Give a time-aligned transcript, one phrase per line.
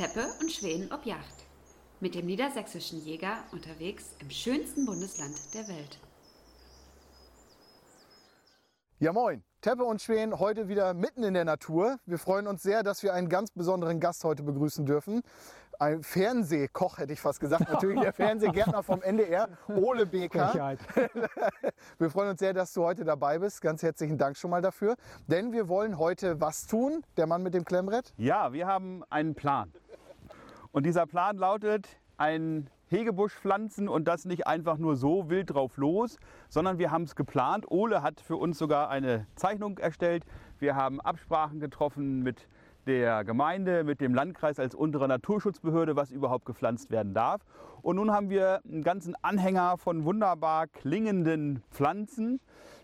[0.00, 1.44] Teppe und Schweden ob Yacht.
[2.00, 5.98] Mit dem niedersächsischen Jäger unterwegs im schönsten Bundesland der Welt.
[8.98, 11.98] Ja moin, Teppe und Schweden heute wieder mitten in der Natur.
[12.06, 15.20] Wir freuen uns sehr, dass wir einen ganz besonderen Gast heute begrüßen dürfen.
[15.78, 20.78] Ein Fernsehkoch hätte ich fast gesagt, natürlich der Fernsehgärtner vom NDR, Ole Beker.
[21.98, 23.62] Wir freuen uns sehr, dass du heute dabei bist.
[23.62, 24.96] Ganz herzlichen Dank schon mal dafür.
[25.26, 28.12] Denn wir wollen heute was tun, der Mann mit dem Klemmbrett?
[28.18, 29.72] Ja, wir haben einen Plan.
[30.72, 35.76] Und dieser Plan lautet, ein Hegebusch pflanzen und das nicht einfach nur so wild drauf
[35.76, 36.16] los,
[36.48, 37.70] sondern wir haben es geplant.
[37.70, 40.24] Ole hat für uns sogar eine Zeichnung erstellt.
[40.58, 42.48] Wir haben Absprachen getroffen mit
[42.86, 47.42] der Gemeinde, mit dem Landkreis als untere Naturschutzbehörde, was überhaupt gepflanzt werden darf.
[47.82, 52.40] Und nun haben wir einen ganzen Anhänger von wunderbar klingenden Pflanzen,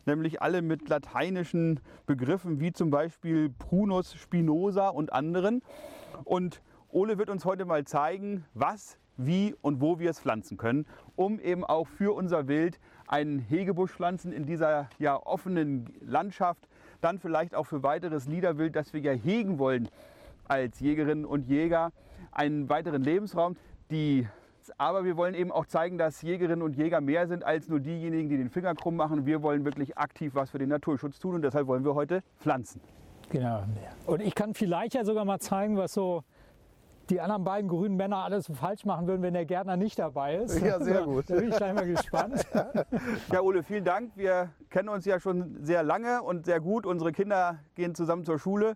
[0.07, 5.63] nämlich alle mit lateinischen Begriffen wie zum Beispiel Prunus spinosa und anderen.
[6.25, 6.63] Und
[6.97, 11.39] Ole wird uns heute mal zeigen, was, wie und wo wir es pflanzen können, um
[11.39, 16.67] eben auch für unser Wild einen Hegebusch pflanzen in dieser ja, offenen Landschaft
[17.03, 19.91] dann vielleicht auch für weiteres Niederwild, das wir ja hegen wollen
[20.49, 21.93] als Jägerinnen und Jäger,
[22.33, 23.57] einen weiteren Lebensraum.
[23.91, 24.27] Die
[24.79, 28.31] aber wir wollen eben auch zeigen, dass Jägerinnen und Jäger mehr sind als nur diejenigen,
[28.31, 29.27] die den Finger krumm machen.
[29.27, 32.81] Wir wollen wirklich aktiv was für den Naturschutz tun und deshalb wollen wir heute pflanzen.
[33.29, 33.65] Genau.
[34.07, 36.25] Und ich kann vielleicht ja sogar mal zeigen, was so
[37.11, 40.61] die anderen beiden grünen Männer alles falsch machen würden, wenn der Gärtner nicht dabei ist.
[40.61, 41.31] Ja, sehr gut.
[41.31, 42.45] Da bin ich gleich mal gespannt.
[43.33, 44.13] Ja, Ole, vielen Dank.
[44.17, 46.87] Wir kennen uns ja schon sehr lange und sehr gut.
[46.87, 48.75] Unsere Kinder gehen zusammen zur Schule.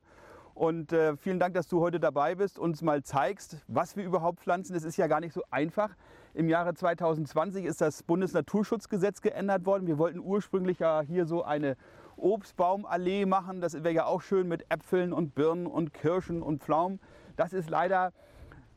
[0.54, 4.40] Und äh, vielen Dank, dass du heute dabei bist, uns mal zeigst, was wir überhaupt
[4.40, 4.74] pflanzen.
[4.74, 5.90] Das ist ja gar nicht so einfach.
[6.34, 9.86] Im Jahre 2020 ist das Bundesnaturschutzgesetz geändert worden.
[9.86, 11.76] Wir wollten ursprünglich ja hier so eine
[12.16, 13.60] Obstbaumallee machen.
[13.60, 17.00] Das wäre ja auch schön mit Äpfeln und Birnen und Kirschen und Pflaumen.
[17.40, 18.12] Das ist leider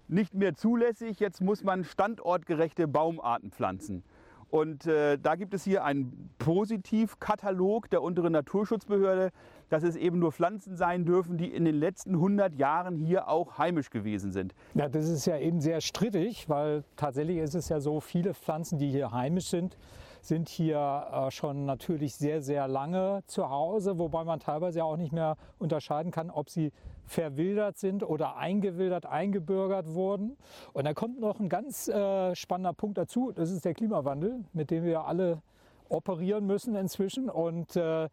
[0.08, 1.20] nicht mehr zulässig.
[1.20, 4.04] Jetzt muss man standortgerechte Baumarten pflanzen.
[4.50, 9.32] Und äh, da gibt es hier einen Positivkatalog der unteren Naturschutzbehörde,
[9.68, 13.58] dass es eben nur Pflanzen sein dürfen, die in den letzten 100 Jahren hier auch
[13.58, 14.56] heimisch gewesen sind.
[14.76, 18.78] Ja, das ist ja eben sehr strittig, weil tatsächlich ist es ja so, viele Pflanzen,
[18.78, 19.76] die hier heimisch sind,
[20.24, 25.12] sind hier äh, schon natürlich sehr, sehr lange zu Hause, wobei man teilweise auch nicht
[25.12, 26.72] mehr unterscheiden kann, ob sie
[27.06, 30.38] verwildert sind oder eingewildert, eingebürgert wurden.
[30.72, 34.72] Und da kommt noch ein ganz äh, spannender Punkt dazu, das ist der Klimawandel, mit
[34.72, 35.42] dem wir alle
[35.90, 37.30] operieren müssen inzwischen.
[37.30, 38.08] Und äh,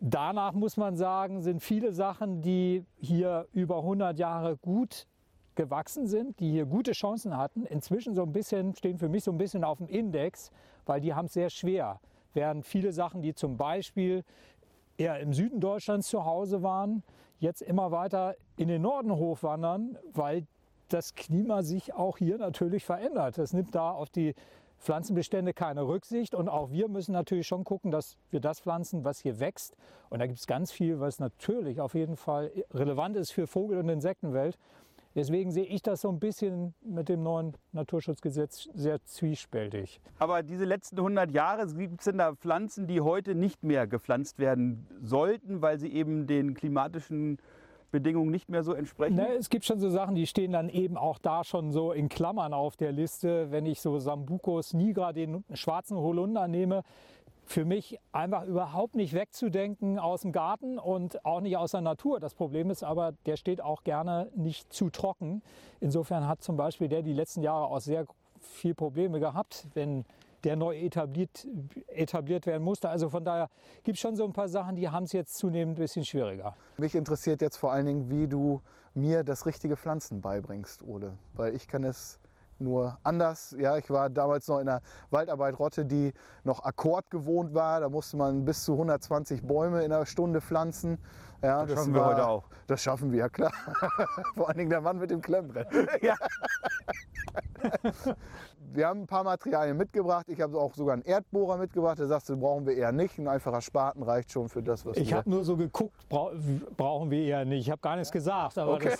[0.00, 5.06] danach muss man sagen, sind viele Sachen, die hier über 100 Jahre gut
[5.54, 9.30] gewachsen sind, die hier gute Chancen hatten, inzwischen so ein bisschen, stehen für mich so
[9.30, 10.50] ein bisschen auf dem Index,
[10.86, 12.00] weil die haben es sehr schwer.
[12.32, 14.24] Während viele Sachen, die zum Beispiel
[14.96, 17.02] eher im Süden Deutschlands zu Hause waren,
[17.38, 20.46] jetzt immer weiter in den Norden hochwandern, weil
[20.88, 23.38] das Klima sich auch hier natürlich verändert.
[23.38, 24.34] Das nimmt da auf die
[24.78, 29.18] Pflanzenbestände keine Rücksicht und auch wir müssen natürlich schon gucken, dass wir das pflanzen, was
[29.18, 29.74] hier wächst.
[30.10, 33.78] Und da gibt es ganz viel, was natürlich auf jeden Fall relevant ist für Vogel-
[33.78, 34.58] und Insektenwelt.
[35.16, 39.98] Deswegen sehe ich das so ein bisschen mit dem neuen Naturschutzgesetz sehr zwiespältig.
[40.18, 44.38] Aber diese letzten 100 Jahre gibt es denn da Pflanzen, die heute nicht mehr gepflanzt
[44.38, 47.38] werden sollten, weil sie eben den klimatischen
[47.90, 49.16] Bedingungen nicht mehr so entsprechen?
[49.16, 52.10] Ne, es gibt schon so Sachen, die stehen dann eben auch da schon so in
[52.10, 53.50] Klammern auf der Liste.
[53.50, 56.82] Wenn ich so Sambucus nigra, den schwarzen Holunder nehme,
[57.46, 62.18] für mich einfach überhaupt nicht wegzudenken aus dem Garten und auch nicht aus der Natur.
[62.18, 65.42] Das Problem ist aber, der steht auch gerne nicht zu trocken.
[65.80, 68.06] Insofern hat zum Beispiel der die letzten Jahre auch sehr
[68.40, 70.04] viel Probleme gehabt, wenn
[70.42, 71.46] der neu etabliert,
[71.86, 72.88] etabliert werden musste.
[72.88, 73.48] Also von daher
[73.84, 76.56] gibt es schon so ein paar Sachen, die haben es jetzt zunehmend ein bisschen schwieriger.
[76.78, 78.60] Mich interessiert jetzt vor allen Dingen, wie du
[78.94, 81.16] mir das richtige Pflanzen beibringst, Ole.
[81.34, 82.18] Weil ich kann es
[82.60, 83.54] nur anders.
[83.58, 84.80] Ja, ich war damals noch in der
[85.10, 86.12] Waldarbeit Rotte, die
[86.44, 87.80] noch Akkord gewohnt war.
[87.80, 90.98] Da musste man bis zu 120 Bäume in einer Stunde pflanzen.
[91.42, 92.44] Ja, das, das schaffen wir heute auch.
[92.66, 93.52] Das schaffen wir, ja klar.
[94.34, 95.68] Vor allen Dingen der Mann mit dem Klemmbrett.
[96.02, 96.14] Ja.
[98.72, 100.26] wir haben ein paar Materialien mitgebracht.
[100.28, 101.98] Ich habe auch sogar einen Erdbohrer mitgebracht.
[101.98, 103.18] Der sagst du, brauchen wir eher nicht.
[103.18, 105.06] Ein einfacher Spaten reicht schon für das, was ich wir...
[105.06, 107.66] Ich habe nur so geguckt, brauchen wir eher nicht.
[107.66, 108.58] Ich habe gar nichts gesagt.
[108.58, 108.94] Aber okay.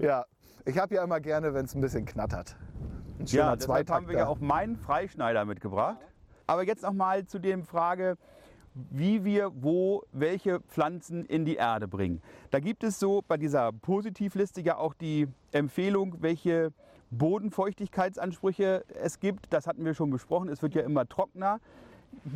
[0.00, 0.24] ja,
[0.68, 2.54] ich habe ja immer gerne, wenn es ein bisschen knattert.
[3.18, 5.96] Ein ja, deshalb haben wir ja auch meinen Freischneider mitgebracht.
[6.46, 8.18] Aber jetzt noch mal zu der Frage,
[8.74, 12.20] wie wir wo welche Pflanzen in die Erde bringen.
[12.50, 16.72] Da gibt es so bei dieser Positivliste ja auch die Empfehlung, welche
[17.10, 19.50] Bodenfeuchtigkeitsansprüche es gibt.
[19.52, 20.50] Das hatten wir schon besprochen.
[20.50, 21.60] Es wird ja immer trockener.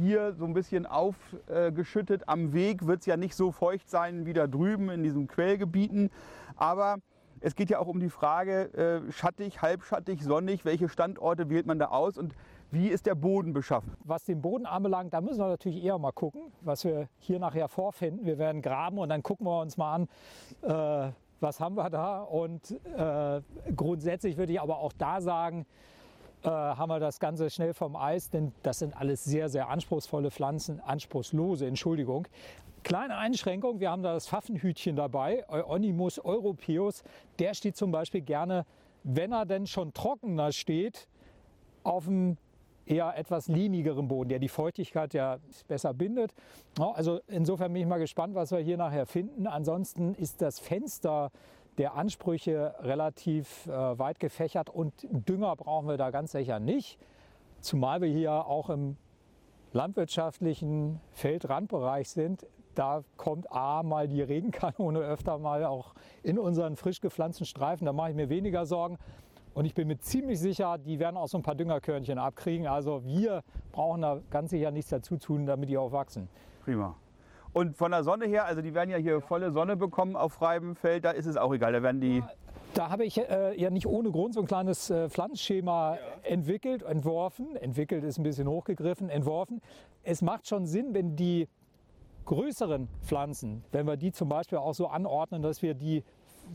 [0.01, 2.29] Hier so ein bisschen aufgeschüttet.
[2.31, 6.11] Am Weg wird es ja nicht so feucht sein wie da drüben in diesen Quellgebieten.
[6.57, 6.97] Aber
[7.43, 11.79] es geht ja auch um die Frage, äh, schattig, halbschattig, sonnig, welche Standorte wählt man
[11.79, 12.35] da aus und
[12.71, 13.95] wie ist der Boden beschaffen?
[14.05, 17.69] Was den Boden anbelangt, da müssen wir natürlich eher mal gucken, was wir hier nachher
[17.69, 18.25] vorfinden.
[18.25, 20.09] Wir werden graben und dann gucken wir uns mal an,
[20.63, 22.23] äh, was haben wir da.
[22.23, 23.43] Und äh,
[23.77, 25.67] grundsätzlich würde ich aber auch da sagen,
[26.45, 30.31] äh, haben wir das Ganze schnell vom Eis, denn das sind alles sehr, sehr anspruchsvolle
[30.31, 32.27] Pflanzen, anspruchslose, Entschuldigung.
[32.83, 37.05] Kleine Einschränkung, wir haben da das Pfaffenhütchen dabei, Euonymus europaeus.
[37.39, 38.67] Der steht zum Beispiel gerne,
[39.05, 41.07] wenn er denn schon trockener steht,
[41.85, 42.37] auf dem
[42.85, 45.39] eher etwas lehmigeren Boden, der die Feuchtigkeit ja
[45.69, 46.35] besser bindet.
[46.79, 49.47] Also insofern bin ich mal gespannt, was wir hier nachher finden.
[49.47, 51.31] Ansonsten ist das Fenster
[51.79, 56.99] der Ansprüche relativ äh, weit gefächert und Dünger brauchen wir da ganz sicher nicht.
[57.61, 58.97] Zumal wir hier auch im
[59.73, 62.47] landwirtschaftlichen Feldrandbereich sind.
[62.75, 67.85] Da kommt A mal die Regenkanone öfter mal auch in unseren frisch gepflanzten Streifen.
[67.85, 68.99] Da mache ich mir weniger Sorgen.
[69.55, 72.67] Und ich bin mir ziemlich sicher, die werden auch so ein paar Düngerkörnchen abkriegen.
[72.67, 76.29] Also wir brauchen da ganz sicher nichts dazu tun, damit die auch wachsen.
[76.65, 76.97] Prima.
[77.53, 80.75] Und von der Sonne her, also die werden ja hier volle Sonne bekommen auf freiem
[80.75, 82.23] Feld, da ist es auch egal, da werden die...
[82.73, 86.01] Da habe ich äh, ja nicht ohne Grund so ein kleines äh, Pflanzschema ja.
[86.23, 87.55] entwickelt, entworfen.
[87.57, 89.61] Entwickelt ist ein bisschen hochgegriffen, entworfen.
[90.03, 91.49] Es macht schon Sinn, wenn die
[92.25, 96.05] größeren Pflanzen, wenn wir die zum Beispiel auch so anordnen, dass wir die,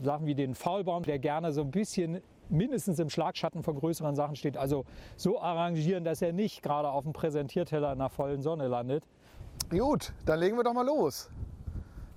[0.02, 4.36] sagen wir den Faulbaum, der gerne so ein bisschen mindestens im Schlagschatten von größeren Sachen
[4.36, 4.56] steht.
[4.56, 4.84] Also
[5.16, 9.04] so arrangieren, dass er nicht gerade auf dem Präsentierteller in der vollen Sonne landet.
[9.70, 11.30] Gut, dann legen wir doch mal los.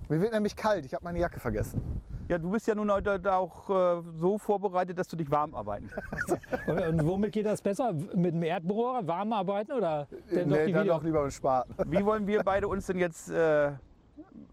[0.08, 2.02] Mir wird nämlich kalt, ich habe meine Jacke vergessen.
[2.32, 5.90] Ja, du bist ja nun heute auch äh, so vorbereitet, dass du dich warm arbeiten
[5.90, 6.38] kannst.
[6.66, 7.92] Und womit geht das besser?
[7.92, 11.74] Mit dem Erdbohrer warm arbeiten oder denn nee, doch, dann doch lieber mit Spaten.
[11.92, 13.72] Wie wollen wir beide uns denn jetzt äh,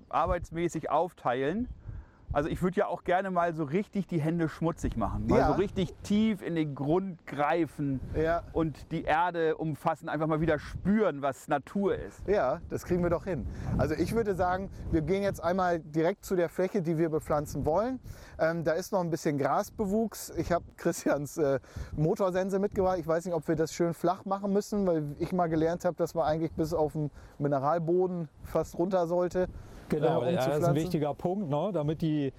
[0.10, 1.70] arbeitsmäßig aufteilen?
[2.32, 5.26] Also ich würde ja auch gerne mal so richtig die Hände schmutzig machen.
[5.28, 5.48] Mal ja.
[5.48, 8.44] so richtig tief in den Grund greifen ja.
[8.54, 12.28] und die Erde umfassen, einfach mal wieder spüren, was Natur ist.
[12.28, 13.48] Ja, das kriegen wir doch hin.
[13.80, 17.66] Also ich würde sagen, wir gehen jetzt einmal direkt zu der Fläche, die wir bepflanzen
[17.66, 18.00] wollen.
[18.38, 20.32] Ähm, da ist noch ein bisschen Grasbewuchs.
[20.38, 21.60] Ich habe Christians äh,
[21.98, 22.98] Motorsense mitgebracht.
[23.00, 25.96] Ich weiß nicht, ob wir das schön flach machen müssen, weil ich mal gelernt habe,
[25.96, 27.10] dass man eigentlich bis auf den
[27.40, 29.48] Mineralboden fast runter sollte.
[29.90, 31.72] Genau, äh, um ja, das ist ein wichtiger Punkt, ne?
[31.74, 32.32] damit die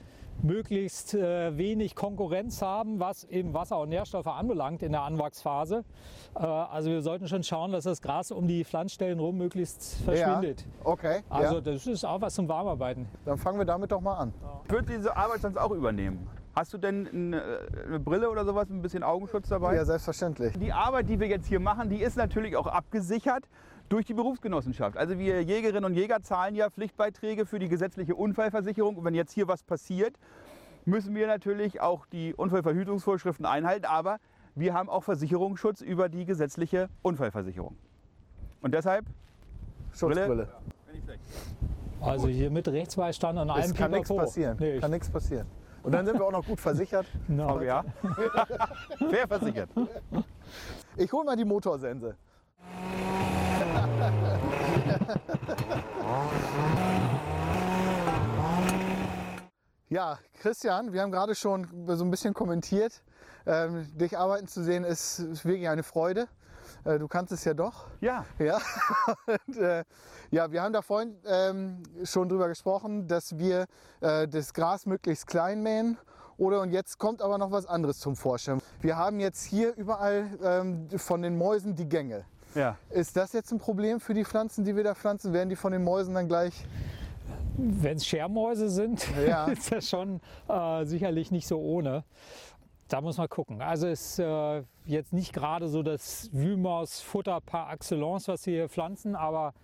[0.43, 5.85] möglichst äh, wenig Konkurrenz haben, was eben Wasser und Nährstoffe anbelangt in der Anwachsphase.
[6.35, 10.62] Äh, also wir sollten schon schauen, dass das Gras um die Pflanzstellen rum möglichst verschwindet.
[10.62, 11.20] Ja, okay.
[11.29, 11.61] Also ja.
[11.61, 13.06] das ist auch was zum Warmarbeiten.
[13.25, 14.35] Dann fangen wir damit doch mal an.
[14.64, 16.26] Ich würde diese Arbeit sonst auch übernehmen.
[16.55, 17.43] Hast du denn eine,
[17.87, 19.76] eine, Brille oder sowas, ein bisschen Augenschutz dabei?
[19.76, 20.58] Ja, selbstverständlich.
[20.58, 23.49] Die Arbeit, die wir jetzt hier machen, die ist natürlich auch abgesichert
[23.91, 24.97] durch die Berufsgenossenschaft.
[24.97, 28.97] Also wir Jägerinnen und Jäger zahlen ja Pflichtbeiträge für die gesetzliche Unfallversicherung.
[28.97, 30.17] Und wenn jetzt hier was passiert,
[30.85, 33.85] müssen wir natürlich auch die Unfallverhütungsvorschriften einhalten.
[33.85, 34.19] Aber
[34.55, 37.77] wir haben auch Versicherungsschutz über die gesetzliche Unfallversicherung.
[38.63, 39.07] Und deshalb
[39.93, 40.49] Schutzbrille.
[42.01, 44.57] Also hier mit Rechtsbeistand und allem Es kann nichts passieren.
[44.61, 45.47] Nee, kann nichts passieren.
[45.83, 47.07] Und dann sind wir auch noch gut versichert.
[47.29, 47.57] No.
[47.57, 47.85] Oh, ja.
[49.11, 49.71] Wer versichert?
[50.97, 52.15] Ich hole mal die Motorsense.
[59.92, 63.02] Ja, Christian, wir haben gerade schon so ein bisschen kommentiert.
[63.44, 66.28] Ähm, dich arbeiten zu sehen ist, ist wirklich eine Freude.
[66.85, 67.88] Äh, du kannst es ja doch.
[68.00, 68.25] Ja.
[68.38, 68.61] Ja,
[69.26, 69.82] und, äh,
[70.30, 73.66] ja wir haben da vorhin ähm, schon drüber gesprochen, dass wir
[74.00, 75.99] äh, das Gras möglichst klein mähen.
[76.38, 78.62] Oder und jetzt kommt aber noch was anderes zum Vorschein.
[78.82, 82.25] Wir haben jetzt hier überall ähm, von den Mäusen die Gänge.
[82.54, 82.76] Ja.
[82.90, 85.32] Ist das jetzt ein Problem für die Pflanzen, die wir da pflanzen?
[85.32, 86.64] Werden die von den Mäusen dann gleich
[87.57, 89.47] wenn es Schermäuse sind, ja.
[89.47, 92.04] ist das schon äh, sicherlich nicht so ohne.
[92.88, 93.62] Da muss man gucken.
[93.62, 99.14] Also ist äh, jetzt nicht gerade so das Wühlmausfutter par excellence, was wir hier pflanzen,
[99.14, 99.54] aber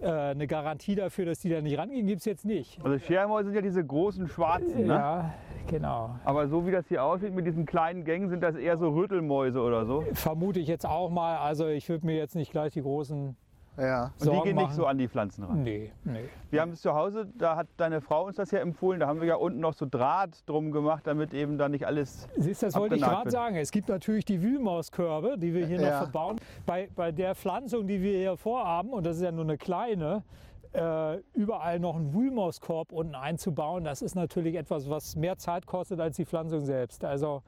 [0.00, 2.82] äh, eine Garantie dafür, dass die da nicht rangehen, gibt es jetzt nicht.
[2.84, 4.94] Also Schermäuse sind ja diese großen schwarzen, ne?
[4.94, 5.34] Ja,
[5.68, 6.16] genau.
[6.24, 9.60] Aber so wie das hier aussieht mit diesen kleinen Gängen, sind das eher so Rüttelmäuse
[9.60, 10.04] oder so?
[10.14, 11.38] Vermute ich jetzt auch mal.
[11.38, 13.36] Also ich würde mir jetzt nicht gleich die großen
[13.78, 14.12] ja.
[14.18, 15.62] Und die gehen nicht so an die Pflanzen ran?
[15.62, 16.28] Nee, nee.
[16.50, 19.20] Wir haben es zu Hause, da hat deine Frau uns das ja empfohlen, da haben
[19.20, 22.74] wir ja unten noch so Draht drum gemacht, damit eben da nicht alles Siehst, das
[22.76, 23.56] wollte ich gerade sagen.
[23.56, 25.90] Es gibt natürlich die Wühlmauskörbe, die wir hier ja.
[25.90, 26.36] noch verbauen.
[26.66, 30.24] Bei, bei der Pflanzung, die wir hier vorhaben, und das ist ja nur eine kleine,
[30.72, 36.00] äh, überall noch einen Wühlmauskorb unten einzubauen, das ist natürlich etwas, was mehr Zeit kostet
[36.00, 37.04] als die Pflanzung selbst.
[37.04, 37.42] Also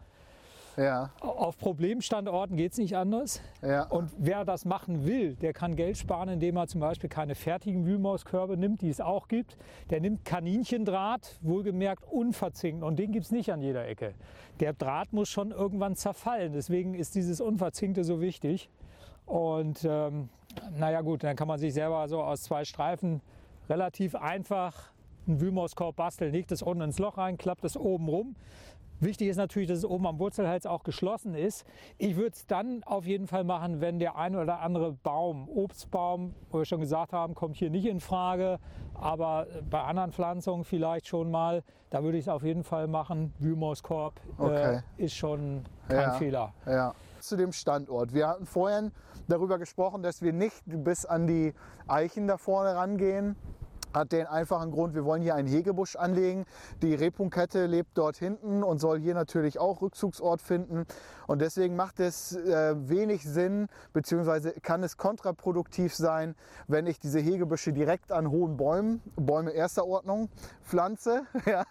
[0.76, 3.40] Ja, Auf Problemstandorten geht es nicht anders.
[3.62, 3.84] ja.
[3.84, 7.84] Und wer das machen will, der kann Geld sparen, indem er zum Beispiel keine fertigen
[7.84, 9.56] Wühlmauskörbe nimmt, die es auch gibt.
[9.90, 12.82] Der nimmt Kaninchendraht, wohlgemerkt unverzinkt.
[12.82, 14.14] Und den gibt es nicht an jeder Ecke.
[14.60, 16.52] Der Draht muss schon irgendwann zerfallen.
[16.52, 18.70] Deswegen ist dieses Unverzinkte so wichtig.
[19.26, 20.28] Und ähm,
[20.78, 23.20] naja gut, dann kann man sich selber so aus zwei Streifen
[23.68, 24.90] relativ einfach
[25.26, 26.32] einen Wühlmauskorb basteln.
[26.32, 28.36] Legt es unten ins Loch rein, klappt es oben rum.
[29.02, 31.64] Wichtig ist natürlich, dass es oben am Wurzelhals auch geschlossen ist.
[31.98, 36.34] Ich würde es dann auf jeden Fall machen, wenn der ein oder andere Baum, Obstbaum,
[36.52, 38.60] wo wir schon gesagt haben, kommt hier nicht in Frage,
[38.94, 41.64] aber bei anderen Pflanzungen vielleicht schon mal.
[41.90, 43.34] Da würde ich es auf jeden Fall machen.
[43.40, 44.80] Wühlmauskorb Okay.
[44.98, 46.10] äh, ist schon kein Ja.
[46.12, 46.54] Fehler.
[46.64, 48.14] Ja, zu dem Standort.
[48.14, 48.92] Wir hatten vorhin
[49.26, 51.54] darüber gesprochen, dass wir nicht bis an die
[51.88, 53.34] Eichen da vorne rangehen.
[53.94, 56.46] Hat den einfachen Grund, wir wollen hier einen Hegebusch anlegen.
[56.80, 60.86] Die Rebhuhnkette lebt dort hinten und soll hier natürlich auch Rückzugsort finden.
[61.26, 66.34] Und deswegen macht es äh, wenig Sinn, beziehungsweise kann es kontraproduktiv sein,
[66.68, 70.28] wenn ich diese Hegebüsche direkt an hohen Bäumen, Bäume erster Ordnung,
[70.62, 71.22] pflanze.
[71.44, 71.64] Ja.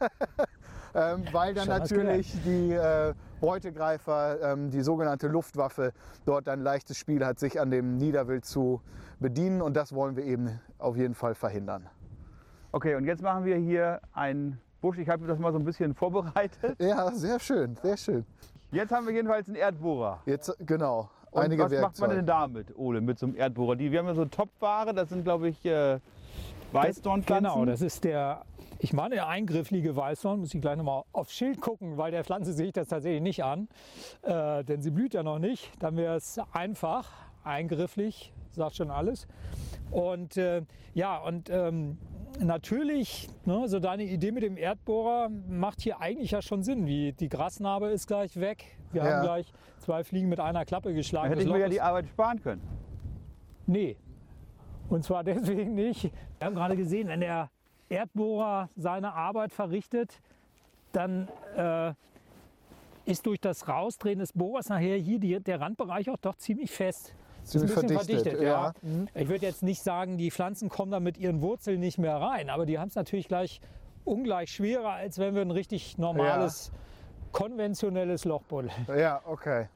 [0.93, 5.93] ähm, weil dann Schon was natürlich die äh, Beutegreifer, ähm, die sogenannte Luftwaffe,
[6.25, 8.81] dort ein leichtes Spiel hat, sich an dem Niederwild zu
[9.19, 9.61] bedienen.
[9.61, 11.89] Und das wollen wir eben auf jeden Fall verhindern.
[12.71, 14.97] Okay, und jetzt machen wir hier einen Busch.
[14.97, 16.81] Ich habe das mal so ein bisschen vorbereitet.
[16.81, 18.25] Ja, sehr schön, sehr schön.
[18.71, 20.21] Jetzt haben wir jedenfalls einen Erdbohrer.
[20.25, 22.15] Jetzt, genau, Und einige was macht man Werkzeuge.
[22.15, 23.75] denn damit, Ole, mit so einem Erdbohrer?
[23.75, 25.99] Die, wir haben ja so Topware, das sind, glaube ich, äh,
[26.71, 27.51] Weißdornpflanzen.
[27.51, 28.45] Genau, das ist der,
[28.79, 30.39] ich meine, der eingrifflige Weißdorn.
[30.39, 33.43] Muss ich gleich nochmal aufs Schild gucken, weil der Pflanze sehe ich das tatsächlich nicht
[33.43, 33.67] an.
[34.21, 35.71] Äh, denn sie blüht ja noch nicht.
[35.79, 37.11] Dann wäre es einfach,
[37.43, 39.27] eingrifflich, sagt schon alles.
[39.91, 40.61] Und äh,
[40.93, 41.97] ja, und ähm,
[42.39, 46.85] natürlich, ne, so deine Idee mit dem Erdbohrer macht hier eigentlich ja schon Sinn.
[46.85, 48.65] Wie die Grasnarbe ist gleich weg.
[48.91, 49.11] Wir Ja.
[49.17, 51.29] haben gleich zwei Fliegen mit einer Klappe geschlagen.
[51.29, 52.61] Dann hätte ich mir ja die Arbeit sparen können.
[53.67, 53.97] Nee.
[54.89, 56.03] Und zwar deswegen nicht.
[56.03, 57.49] Wir haben gerade gesehen, wenn der
[57.89, 60.21] Erdbohrer seine Arbeit verrichtet,
[60.91, 61.93] dann äh,
[63.05, 67.15] ist durch das Rausdrehen des Bohrers nachher hier die, der Randbereich auch doch ziemlich fest.
[67.55, 68.73] Ist Ziemlich verdichtet, ja.
[69.13, 72.49] Ich würde jetzt nicht sagen, die Pflanzen kommen da mit ihren Wurzeln nicht mehr rein,
[72.49, 73.59] aber die haben es natürlich gleich
[74.05, 76.71] ungleich schwerer, als wenn wir ein richtig normales,
[77.31, 78.71] konventionelles Loch buddeln.
[78.87, 79.67] Ja, okay.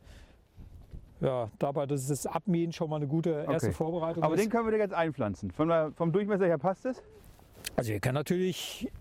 [1.22, 3.72] Ja, dabei, dass das Abmähen schon mal eine gute erste Okay.
[3.72, 4.44] Vorbereitung Aber ist.
[4.44, 5.51] den können wir dir jetzt einpflanzen.
[5.51, 7.01] Von vom Durchmesser her passt es?
[7.75, 8.91] Also ihr könnt natürlich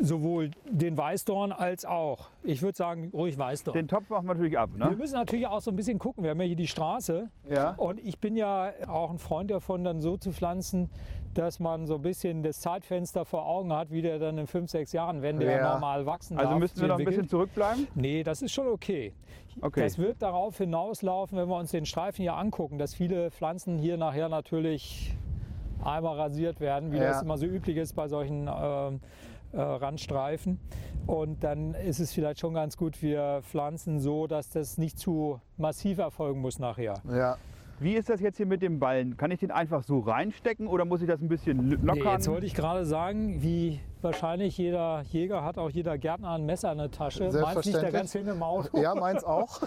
[0.00, 3.74] sowohl den Weißdorn als auch, ich würde sagen, ruhig Weißdorn.
[3.76, 4.70] Den Topf machen wir natürlich ab.
[4.74, 4.96] wir Ne?
[4.96, 6.24] müssen natürlich auch so ein bisschen gucken.
[6.24, 7.70] Wir haben ja hier die Straße Ja.
[7.76, 10.90] und ich bin ja auch ein Freund davon, dann so zu pflanzen,
[11.34, 14.70] dass man so ein bisschen das Zeitfenster vor Augen hat, wie der dann in fünf,
[14.70, 15.72] sechs Jahren, wenn der Ja.
[15.74, 17.86] normal wachsen Also darf, müssten wir noch ein bisschen zurückbleiben?
[17.94, 19.14] Nee, das ist schon okay.
[19.60, 19.80] Okay.
[19.82, 23.96] Das wird darauf hinauslaufen, wenn wir uns den Streifen hier angucken, dass viele Pflanzen hier
[23.98, 25.14] nachher natürlich
[25.84, 27.04] einmal rasiert werden, wie Ja.
[27.08, 29.00] das immer so üblich ist bei solchen ähm,
[29.52, 30.58] äh, Randstreifen.
[31.06, 35.40] Und dann ist es vielleicht schon ganz gut, wir pflanzen so, dass das nicht zu
[35.56, 36.94] massiv erfolgen muss nachher.
[37.10, 37.36] Ja.
[37.80, 39.16] Wie ist das jetzt hier mit dem Ballen?
[39.16, 42.12] Kann ich den einfach so reinstecken oder muss ich das ein bisschen Nee, lockern?
[42.12, 46.70] jetzt wollte ich gerade sagen, wie wahrscheinlich jeder Jäger hat auch jeder Gärtner ein Messer
[46.70, 47.24] in der Tasche.
[47.24, 47.92] Meins da Selbstverständlich.
[47.92, 48.78] ganz hinten im Auto.
[48.80, 49.60] ja, meins auch.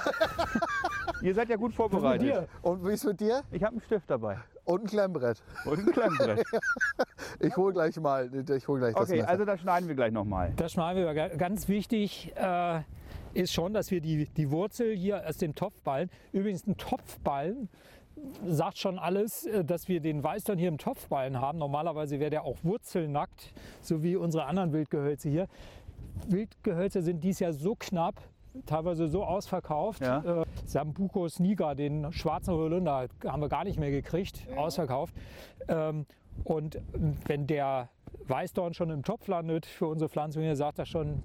[1.21, 2.27] Ihr seid ja gut vorbereitet.
[2.27, 2.47] dir?
[2.61, 3.41] Und wie ist mit dir?
[3.51, 5.41] Ich habe einen Stift dabei Und ein Klemmbrett.
[5.65, 6.45] und ein Klemmbrett.
[7.39, 9.29] Ich hole gleich mal, ich hol gleich das Okay, Messer.
[9.29, 10.53] also da schneiden wir gleich nochmal.
[10.55, 11.13] Das schneiden wir.
[11.13, 12.81] Ga- Ganz wichtig äh,
[13.33, 17.69] ist schon, dass wir die, die Wurzel hier aus dem Topfballen, übrigens ein Topfballen,
[18.45, 21.57] sagt schon alles, äh, dass wir den Weißdorn hier im Topfballen haben.
[21.59, 25.47] Normalerweise wäre der auch wurzelnackt, so wie unsere anderen Wildgehölze hier.
[26.27, 28.15] Wildgehölze sind dies Jahr so knapp,
[28.65, 30.01] teilweise so ausverkauft.
[30.01, 30.41] Ja.
[30.41, 35.13] Äh, Sambucus niger, den schwarzen Holunder, haben wir gar nicht mehr gekriegt, ausverkauft.
[35.67, 36.05] Ähm,
[36.43, 36.79] und
[37.25, 37.89] wenn der
[38.27, 41.23] Weißdorn schon im Topf landet für unsere Pflanzung hier, sagt er schon,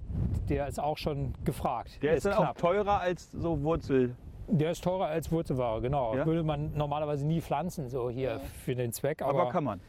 [0.49, 2.01] der ist auch schon gefragt.
[2.01, 2.57] Der ist dann auch knapp.
[2.57, 4.15] teurer als so Wurzel.
[4.47, 6.15] Der ist teurer als Wurzelware, genau.
[6.15, 6.25] Ja?
[6.25, 9.21] Würde man normalerweise nie pflanzen, so hier für den Zweck.
[9.21, 9.79] Aber, kann man.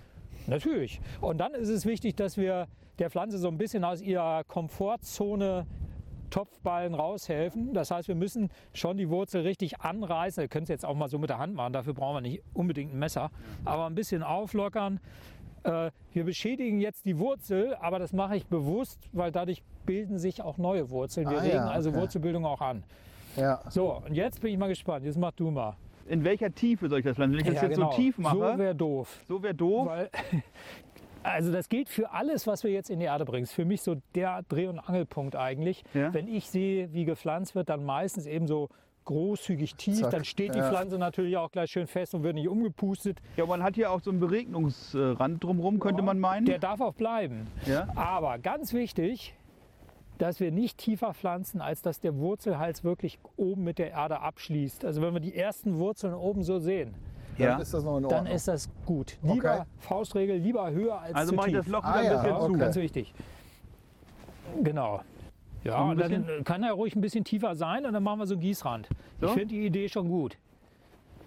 [0.46, 1.00] Natürlich.
[1.20, 2.68] Und dann ist es wichtig, dass wir
[2.98, 5.66] der Pflanze so ein bisschen aus ihrer Komfortzone
[6.32, 7.74] Topfballen raushelfen.
[7.74, 10.40] Das heißt, wir müssen schon die Wurzel richtig anreißen.
[10.42, 12.42] Wir können es jetzt auch mal so mit der Hand machen, dafür brauchen wir nicht
[12.54, 13.30] unbedingt ein Messer.
[13.64, 14.98] Aber ein bisschen auflockern.
[15.64, 20.42] Äh, Wir beschädigen jetzt die Wurzel, aber das mache ich bewusst, weil dadurch bilden sich
[20.42, 21.28] auch neue Wurzeln.
[21.30, 22.00] Wir Ah, regen ja, also okay.
[22.00, 22.82] Wurzelbildung auch an.
[23.36, 23.60] ja.
[23.70, 25.04] So, und jetzt bin ich mal gespannt.
[25.04, 25.76] Jetzt mach du mal.
[26.08, 27.34] In welcher Tiefe soll ich das pflanzen?
[27.34, 27.90] Wenn ich das Ja, jetzt genau.
[27.92, 29.20] so tief mache, So wäre doof.
[29.28, 29.86] so wäre doof.
[29.86, 30.10] Weil
[31.22, 33.44] Also das gilt für alles, was wir jetzt in die Erde bringen.
[33.44, 35.84] Ist für mich so der Dreh- und Angelpunkt eigentlich.
[35.94, 36.12] Ja.
[36.12, 38.68] Wenn ich sehe, wie gepflanzt wird, dann meistens eben so
[39.04, 40.00] großzügig tief.
[40.00, 40.10] Zack.
[40.10, 40.68] Dann steht die Ja.
[40.68, 43.18] Pflanze natürlich auch gleich schön fest und wird nicht umgepustet.
[43.36, 46.46] Ja, man hat hier auch so einen Beregnungsrand drumherum, könnte man meinen.
[46.46, 47.46] Der darf auch bleiben.
[47.66, 47.88] ja?
[47.96, 49.34] Aber ganz wichtig,
[50.18, 54.84] dass wir nicht tiefer pflanzen, als dass der Wurzelhals wirklich oben mit der Erde abschließt.
[54.84, 56.94] Also wenn wir die ersten Wurzeln oben so sehen,
[57.38, 57.58] Dann ja.
[57.58, 58.34] ist das noch in dann Ordnung.
[58.34, 59.16] ist das gut.
[59.22, 59.62] Lieber Okay.
[59.78, 61.64] Faustregel, lieber höher als Also zu mache ich tief.
[61.64, 62.52] das Loch Ah, wieder ja, ein bisschen okay.
[62.52, 62.58] zu.
[62.58, 63.14] Ganz wichtig.
[64.62, 65.00] Genau.
[65.64, 68.40] Ja, dann kann er ruhig ein bisschen tiefer sein und dann machen wir so einen
[68.42, 68.88] Gießrand.
[69.20, 69.26] So?
[69.28, 70.36] Ich finde die Idee schon gut.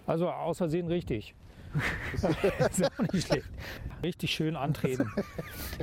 [0.06, 1.34] Also aus Versehen richtig.
[2.14, 3.48] ist auch nicht schlecht.
[4.04, 5.10] Richtig schön antreten.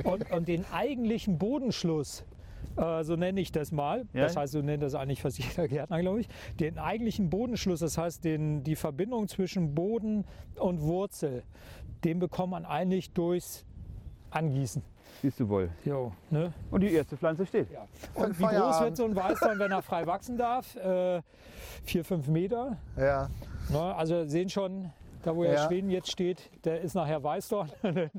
[0.03, 2.23] Und, und den eigentlichen Bodenschluss,
[2.77, 4.23] äh, so nenne ich das mal, Ja.
[4.23, 6.27] das heißt, so nennt das eigentlich fast jeder Gärtner, glaube ich,
[6.59, 10.25] den eigentlichen Bodenschluss, das heißt den, die Verbindung zwischen Boden
[10.57, 11.43] und Wurzel,
[12.03, 13.65] den bekommt man eigentlich durchs
[14.31, 14.81] Angießen.
[15.21, 15.69] Siehst du wohl.
[15.85, 16.51] Jo, ne?
[16.71, 17.71] Und die erste Pflanze steht.
[17.71, 17.85] Ja.
[18.15, 20.75] Und wie groß wird so ein Weißdorn, wenn er frei wachsen darf?
[20.75, 21.21] Äh,
[21.83, 22.77] vier, fünf Meter.
[22.97, 23.29] Ja.
[23.69, 23.79] Ne?
[23.95, 24.91] Also sehen schon,
[25.23, 25.67] da wo Herr Ja.
[25.67, 27.71] Schweden jetzt steht, der ist nachher Weißdorn.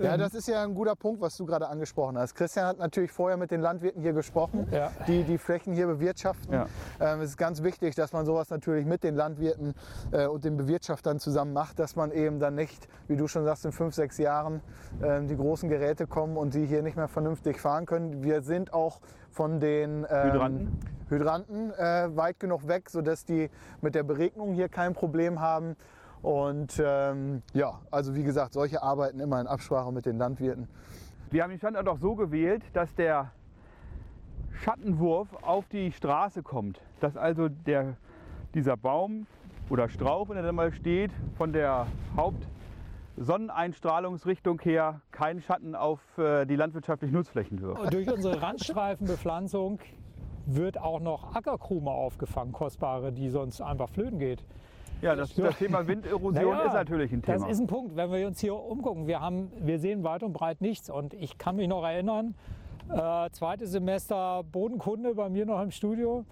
[0.00, 2.34] ja, das ist ja ein guter Punkt, was du gerade angesprochen hast.
[2.34, 4.92] Christian hat natürlich vorher mit den Landwirten hier gesprochen, Ja.
[5.06, 6.52] die die Flächen hier bewirtschaften.
[6.52, 6.66] Ja.
[7.00, 9.74] Ähm, es ist ganz wichtig, dass man sowas natürlich mit den Landwirten
[10.12, 13.64] äh, und den Bewirtschaftern zusammen macht, dass man eben dann nicht, wie du schon sagst,
[13.64, 14.60] in fünf, sechs Jahren
[15.02, 18.22] ähm, die großen Geräte kommen und die hier nicht mehr vernünftig fahren können.
[18.22, 20.78] Wir sind auch von den ähm, Hydranten?
[21.08, 25.76] Hydranten äh, weit genug weg, sodass die mit der Beregnung hier kein Problem haben.
[26.24, 30.68] Und ähm, ja, also wie gesagt, solche arbeiten immer in Absprache mit den Landwirten.
[31.30, 33.30] Wir haben den Standort auch so gewählt, dass der
[34.50, 36.80] Schattenwurf auf die Straße kommt.
[37.00, 37.98] Dass also der,
[38.54, 39.26] dieser Baum
[39.68, 46.46] oder Strauch, wenn er dann mal steht, von der Hauptsonneneinstrahlungsrichtung her keinen Schatten auf äh,
[46.46, 47.82] die landwirtschaftlichen Nutzflächen wirft.
[47.82, 49.78] Und durch unsere Randstreifenbepflanzung
[50.46, 54.42] wird auch noch Ackerkrume aufgefangen, kostbare, die sonst einfach flöten geht.
[55.04, 57.38] Ja, das, das Thema Winderosion Naja, ist natürlich ein Thema.
[57.38, 59.06] Das ist ein Punkt, wenn wir uns hier umgucken.
[59.06, 60.88] Wir, haben, wir sehen weit und breit nichts.
[60.88, 62.34] Und ich kann mich noch erinnern,
[62.88, 66.24] äh, zweites Semester Bodenkunde bei mir noch im Studio.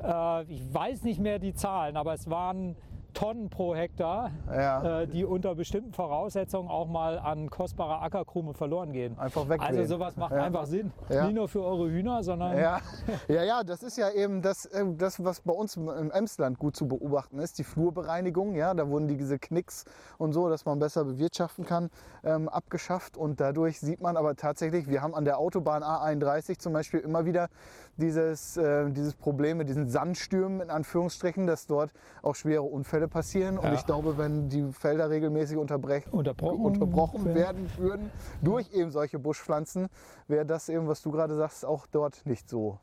[0.00, 2.76] Äh, ich weiß nicht mehr die Zahlen, aber es waren
[3.12, 5.00] Tonnen pro Hektar, Ja.
[5.02, 9.18] äh, die unter bestimmten Voraussetzungen auch mal an kostbarer Ackerkrume verloren gehen.
[9.18, 9.60] Einfach wegwehen.
[9.78, 10.42] Also sowas macht Ja.
[10.44, 10.92] einfach Sinn.
[11.08, 11.24] Ja.
[11.24, 12.80] Nicht nur für eure Hühner, sondern Ja,
[13.28, 16.76] ja, ja, das ist ja eben das, äh, das, was bei uns im Emsland gut
[16.76, 18.54] zu beobachten ist, die Flurbereinigung.
[18.54, 19.84] Ja, da wurden diese Knicks
[20.18, 21.90] und so, dass man besser bewirtschaften kann,
[22.24, 23.16] ähm, abgeschafft.
[23.16, 27.24] Und dadurch sieht man aber tatsächlich, wir haben an der Autobahn A31 zum Beispiel immer
[27.24, 27.48] wieder
[27.96, 31.90] dieses, äh, dieses Problem mit diesen Sandstürmen in Anführungsstrichen, dass dort
[32.22, 33.58] auch schwere Unfälle passieren.
[33.58, 33.74] Und Ja.
[33.74, 37.70] ich glaube, wenn die Felder regelmäßig unterbrechen, Unterbrochen unterbrochen werden.
[37.78, 38.10] würden
[38.42, 39.88] durch eben solche Buschpflanzen,
[40.28, 42.78] wäre das eben, was du gerade sagst, auch dort nicht so.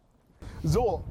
[0.63, 1.03] So,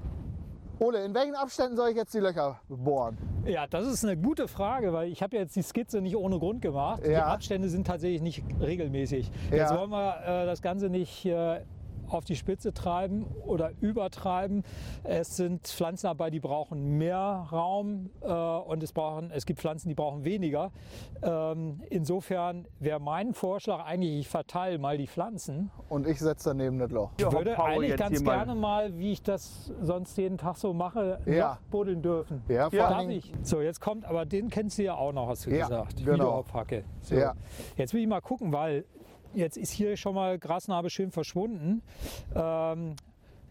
[0.79, 3.17] Ole, in welchen Abständen soll ich jetzt die Löcher bohren?
[3.47, 6.61] Ja, das ist eine gute Frage, weil ich habe jetzt die Skizze nicht ohne Grund
[6.61, 7.01] gemacht.
[7.07, 7.29] Die Ja.
[7.29, 9.31] Abstände sind tatsächlich nicht regelmäßig.
[9.51, 9.57] Ja.
[9.57, 11.61] Jetzt wollen wir äh, das Ganze nicht äh,
[12.09, 14.65] auf die Spitze treiben oder übertreiben.
[15.05, 19.89] Es sind Pflanzen dabei, die brauchen mehr Raum äh, und es, brauchen, es gibt Pflanzen,
[19.89, 20.71] die brauchen weniger.
[21.23, 25.71] Ähm, insofern wäre mein Vorschlag eigentlich, ich verteile mal die Pflanzen.
[25.89, 27.11] Und ich setze daneben das Loch.
[27.19, 31.21] Ich würde Paul eigentlich ganz gerne mal, wie ich das sonst jeden Tag so mache,
[31.27, 31.51] Ja.
[31.53, 32.43] Loch buddeln dürfen.
[32.49, 33.03] Ja, vor Ja.
[33.09, 33.33] ich?
[33.43, 35.97] So, jetzt kommt, aber den kennst du ja auch noch, hast du Ja, gesagt.
[35.99, 36.13] genau.
[36.15, 36.85] Wiederaufhacke.
[37.01, 37.15] So.
[37.15, 37.35] Ja.
[37.77, 38.85] Jetzt will ich mal gucken, weil
[39.37, 41.83] jetzt ist hier schon mal Grasnarbe schön verschwunden.
[42.35, 42.97] Ähm,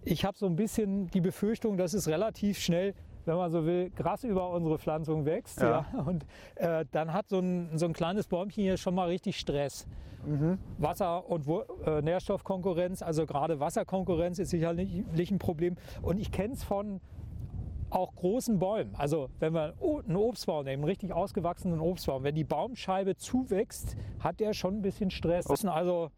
[0.04, 2.94] ich habe so ein bisschen die Befürchtung, dass es relativ schnell,
[3.26, 5.62] wenn man so will, Gras über unsere Pflanzung wächst.
[5.62, 5.86] Ja.
[5.94, 6.00] Ja.
[6.02, 9.88] Und äh, dann hat so ein, so ein kleines Bäumchen hier schon mal richtig Stress.
[10.80, 11.48] Wasser- und
[11.86, 15.76] äh, Nährstoffkonkurrenz, also gerade Wasserkonkurrenz ist sicherlich ein Problem.
[16.02, 17.00] Und ich kenne es von
[17.96, 18.94] auch großen Bäumen.
[18.98, 24.40] Also wenn wir einen Obstbaum nehmen, einen richtig ausgewachsenen Obstbaum, wenn die Baumscheibe zuwächst, hat
[24.40, 25.48] der schon ein bisschen Stress.
[25.48, 26.12] Müssen also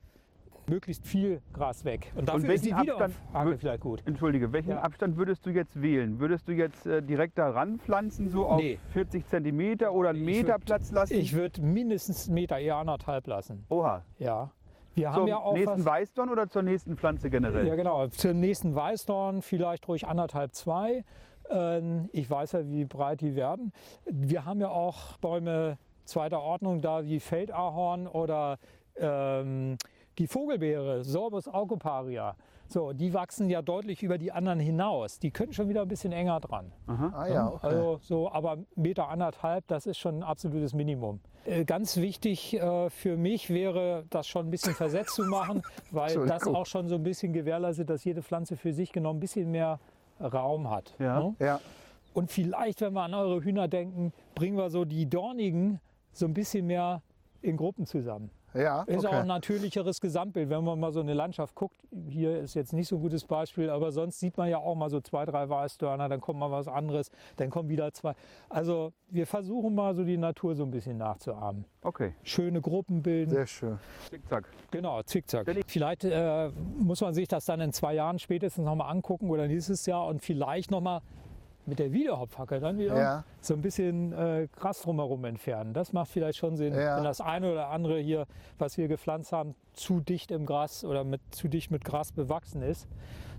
[0.70, 2.12] möglichst viel Gras weg.
[2.16, 4.04] Und dafür ist die welchen Abstand Wiederaufhacke wür- vielleicht gut.
[4.06, 4.82] Entschuldige, welchen Ja.
[4.82, 6.20] Abstand würdest du jetzt wählen?
[6.20, 8.78] Würdest du jetzt äh, direkt da ranpflanzen, so auf Nee.
[8.92, 11.14] 40 Zentimeter oder einen Meter würd- Platz lassen?
[11.14, 13.66] Ich würde mindestens einen Meter, eher anderthalb lassen.
[13.70, 14.04] Oha.
[14.20, 14.52] Ja.
[14.94, 17.66] Wir Zum haben ja auch nächsten was, Weißdorn oder zur nächsten Pflanze generell?
[17.68, 18.08] Ja, genau.
[18.08, 21.06] Zum nächsten Weißdorn vielleicht ruhig anderthalb, zwei.
[21.50, 23.72] Ähm, Ich weiß ja, wie breit die werden.
[24.06, 28.58] Wir haben ja auch Bäume zweiter Ordnung da, wie Feldahorn oder
[28.96, 29.78] ähm,
[30.18, 32.36] Die Vogelbeere, Sorbus aucoparia,
[32.70, 35.20] so, die wachsen ja deutlich über die anderen hinaus.
[35.20, 36.74] Die können schon wieder ein bisschen enger dran.
[36.88, 37.68] Ah ja, okay.
[37.68, 41.22] Also so, aber Meter anderthalb, das ist schon ein absolutes Minimum.
[41.46, 46.26] Äh, Ganz wichtig äh, für mich wäre, das schon ein bisschen versetzt zu machen, weil
[46.26, 49.50] das auch schon so ein bisschen gewährleistet, dass jede Pflanze für sich genommen ein bisschen
[49.50, 49.80] mehr
[50.20, 50.96] Raum hat.
[51.00, 51.20] Ja.
[51.20, 51.36] ne?
[51.40, 51.60] ja.
[52.14, 55.80] Und vielleicht, wenn wir an eure Hühner denken, bringen wir so die Dornigen
[56.12, 57.02] so ein bisschen mehr
[57.42, 58.32] in Gruppen zusammen.
[58.58, 61.76] Ja, Ist auch ein natürlicheres Gesamtbild, wenn man mal so eine Landschaft guckt.
[62.10, 64.90] Hier ist jetzt nicht so ein gutes Beispiel, aber sonst sieht man ja auch mal
[64.90, 68.14] so zwei, drei Weißdörner, dann kommt mal was anderes, dann kommen wieder zwei.
[68.50, 71.66] Also wir versuchen mal so die Natur so ein bisschen nachzuahmen.
[71.82, 73.32] Okay, Schöne Gruppen bilden.
[73.32, 73.80] Sehr schön.
[74.10, 74.50] zickzack.
[74.72, 75.48] Genau, zickzack.
[75.68, 79.86] Vielleicht äh, muss man sich das dann in zwei Jahren spätestens nochmal angucken oder nächstes
[79.86, 81.02] Jahr und vielleicht nochmal
[81.68, 83.24] mit der Videohauptfackel dann wieder Ja.
[83.42, 85.74] so ein bisschen äh, Gras drumherum entfernen.
[85.74, 86.98] Das macht vielleicht schon Sinn, Ja.
[86.98, 88.26] wenn das eine oder andere hier,
[88.58, 92.62] was wir gepflanzt haben, zu dicht im Gras oder mit, zu dicht mit Gras bewachsen
[92.62, 92.88] ist,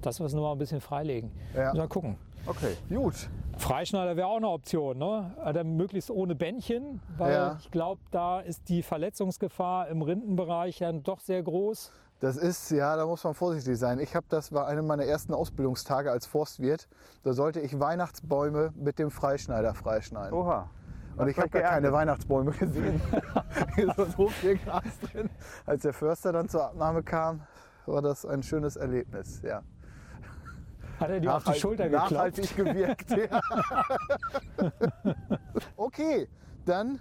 [0.03, 1.33] dass wir es nochmal ein bisschen freilegen.
[1.57, 1.75] Ja.
[1.75, 2.17] Mal gucken.
[2.47, 2.77] Okay.
[2.89, 3.29] Gut.
[3.59, 5.33] Freischneider wäre auch eine Option, ne?
[5.53, 7.57] Dann möglichst ohne Bändchen, weil Ja.
[7.61, 11.91] ich glaube, da ist die Verletzungsgefahr im Rindenbereich dann doch sehr groß.
[12.21, 14.01] Das ist, ja, da muss man vorsichtig sein.
[14.01, 16.89] Ich habe das war eine meiner ersten Ausbildungstage als Forstwirt.
[17.23, 20.33] Da sollte ich Weihnachtsbäume mit dem Freischneider freischneiden.
[20.37, 20.69] Oha.
[21.17, 23.01] Und ich habe gar keine Weihnachtsbäume gesehen.
[23.77, 25.31] Hier ist so viel Gras drin.
[25.67, 27.43] Als der Förster dann zur Abnahme kam,
[27.87, 29.41] war das ein schönes Erlebnis.
[29.43, 29.63] Ja.
[31.01, 32.11] Hat er dir auf die Schulter geklopft?
[32.13, 33.11] Nachhaltig gewirkt.
[33.11, 33.41] Ja.
[35.77, 36.29] okay,
[36.65, 36.99] dann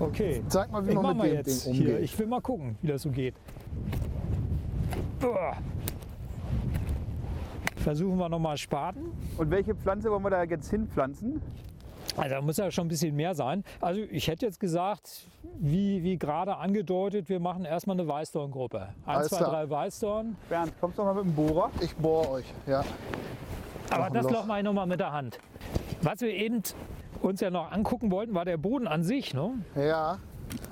[0.00, 0.44] Okay.
[0.48, 1.88] zeig mal, wie Ich man mit dem jetzt Ding hier.
[1.90, 2.04] umgeht.
[2.04, 3.34] Ich will mal gucken, wie das so geht.
[7.76, 9.12] Versuchen wir nochmal Spaten.
[9.36, 11.40] Und welche Pflanze wollen wir da jetzt hinpflanzen?
[12.16, 13.64] Also da muss ja schon ein bisschen mehr sein.
[13.80, 15.26] Also ich hätte jetzt gesagt,
[15.60, 18.80] wie, wie gerade angedeutet, wir machen erstmal eine Weißdorngruppe.
[18.80, 19.50] Eins, Alles zwei, klar.
[19.50, 20.36] drei Weißdorn.
[20.48, 21.70] Bernd, kommst du noch mal mit dem Bohrer?
[21.80, 22.54] Ich bohre euch.
[22.66, 22.84] Ja.
[23.90, 24.32] Aber das Loch.
[24.32, 25.38] Loch mache ich nochmal mit der Hand.
[26.02, 26.62] Was wir eben
[27.22, 29.32] uns ja noch angucken wollten, war der Boden an sich.
[29.34, 29.52] Ne?
[29.76, 30.18] ja.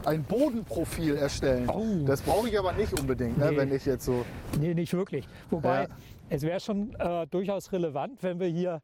[0.04, 1.68] Ein Bodenprofil erstellen.
[1.68, 2.04] Oh.
[2.06, 3.56] Das brauche ich aber nicht unbedingt, ne, Nee.
[3.56, 4.24] wenn ich jetzt so.
[4.60, 5.26] Nee, nicht wirklich.
[5.50, 5.88] Wobei, Ja.
[6.28, 8.80] es wäre schon äh, durchaus relevant, wenn wir hier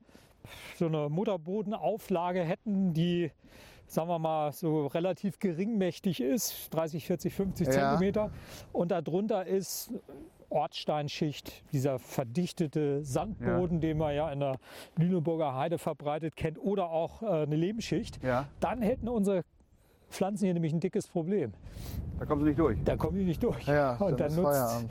[0.77, 3.31] so eine Mutterbodenauflage hätten, die,
[3.87, 7.73] sagen wir mal, so relativ geringmächtig ist, 30, 40, 50 Ja.
[7.73, 8.31] Zentimeter.
[8.73, 9.93] Und darunter ist
[10.51, 14.57] Ortsteinschicht, dieser verdichtete Sandboden, den man ja in der
[14.97, 18.23] Lüneburger Heide verbreitet kennt, oder auch äh, eine Lebensschicht.
[18.23, 18.49] Ja.
[18.61, 19.45] Dann hätten unsere
[20.13, 21.53] Pflanzen hier nämlich ein dickes Problem.
[22.19, 22.79] Da kommst du nicht durch.
[22.85, 23.67] Da kommen die nicht durch.
[23.67, 24.91] Ja, und dann dann nutzt Feierabend.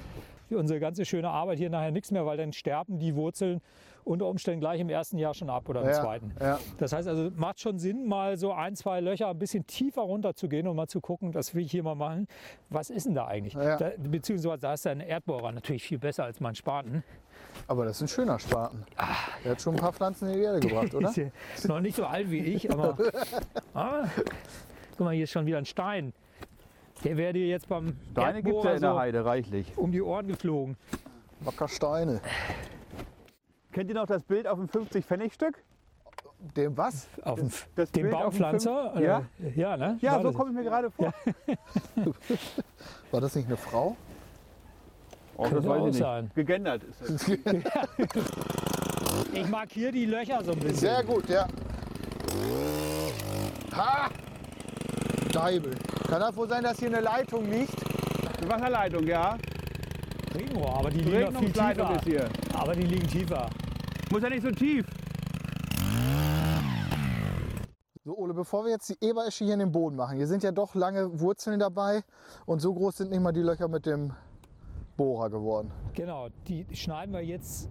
[0.52, 3.62] unsere ganze schöne Arbeit hier nachher nichts mehr, weil dann sterben die Wurzeln
[4.04, 6.32] unter Umständen gleich im ersten Jahr schon ab oder im Ja, zweiten.
[6.42, 6.58] ja.
[6.80, 10.34] Das heißt also, macht schon Sinn, mal so ein, zwei Löcher ein bisschen tiefer runter
[10.34, 12.28] zu gehen und mal zu gucken, das will ich hier mal machen.
[12.70, 13.54] Was ist denn da eigentlich?
[13.54, 13.78] Ja.
[13.78, 17.04] Da, beziehungsweise da ist ein Erdbohrer natürlich viel besser als mein Spaten.
[17.68, 18.84] Aber das ist ein schöner Spaten.
[19.46, 21.14] Der hat schon ein paar Pflanzen in die Erde gebracht, oder?
[21.68, 22.98] Noch nicht so alt wie ich, aber.
[23.76, 24.06] ah,
[25.02, 26.14] guck mal, hier ist schon wieder ein Stein.
[27.04, 29.76] Der wäre dir jetzt beim Steine gibt es ja in der Heide reichlich.
[29.76, 30.78] um die Ohren geflogen.
[31.40, 32.22] Wacker Steine.
[33.72, 35.58] Kennt ihr noch das Bild auf dem 50-Pfennig-Stück?
[36.56, 37.08] Dem was?
[37.24, 38.44] Auf dem, das den Bild auf dem
[39.02, 39.26] Ja?
[39.56, 39.98] Ja, ne?
[40.02, 41.12] Ja, War so das- komme ich mir gerade vor.
[43.12, 43.96] War das nicht eine Frau?
[45.36, 45.98] Oh, das Könnte weiß auch ich nicht.
[45.98, 46.32] sein.
[46.36, 47.28] Gegendert ist es.
[49.34, 50.76] Ich markiere die Löcher so ein bisschen.
[50.78, 51.48] Sehr gut, ja.
[53.76, 54.10] Ha!
[55.32, 55.74] Deibel.
[56.08, 57.76] Kann das wohl sein, dass hier eine Leitung liegt?
[58.40, 59.38] Eine Wasserleitung, ja.
[60.34, 61.96] Regenrohr, aber die liegen viel tiefer.
[61.96, 62.30] ist hier.
[62.54, 63.50] Aber die liegen tiefer.
[64.12, 64.86] Muss ja nicht so tief.
[68.04, 70.52] So, Ole, bevor wir jetzt die Eberesche hier in den Boden machen, hier sind ja
[70.52, 72.04] doch lange Wurzeln dabei
[72.46, 74.14] und so groß sind nicht mal die Löcher mit dem
[74.98, 75.72] Bohrer geworden.
[75.94, 77.70] Genau, die schneiden wir jetzt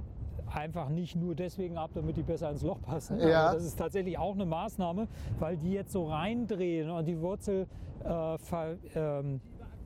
[0.54, 3.18] einfach nicht nur deswegen ab, damit die besser ins Loch passen.
[3.20, 3.48] Ja.
[3.48, 5.08] Aber das ist tatsächlich auch eine Maßnahme,
[5.38, 7.66] weil die jetzt so reindrehen und die Wurzel
[8.04, 9.40] äh, ver, ähm,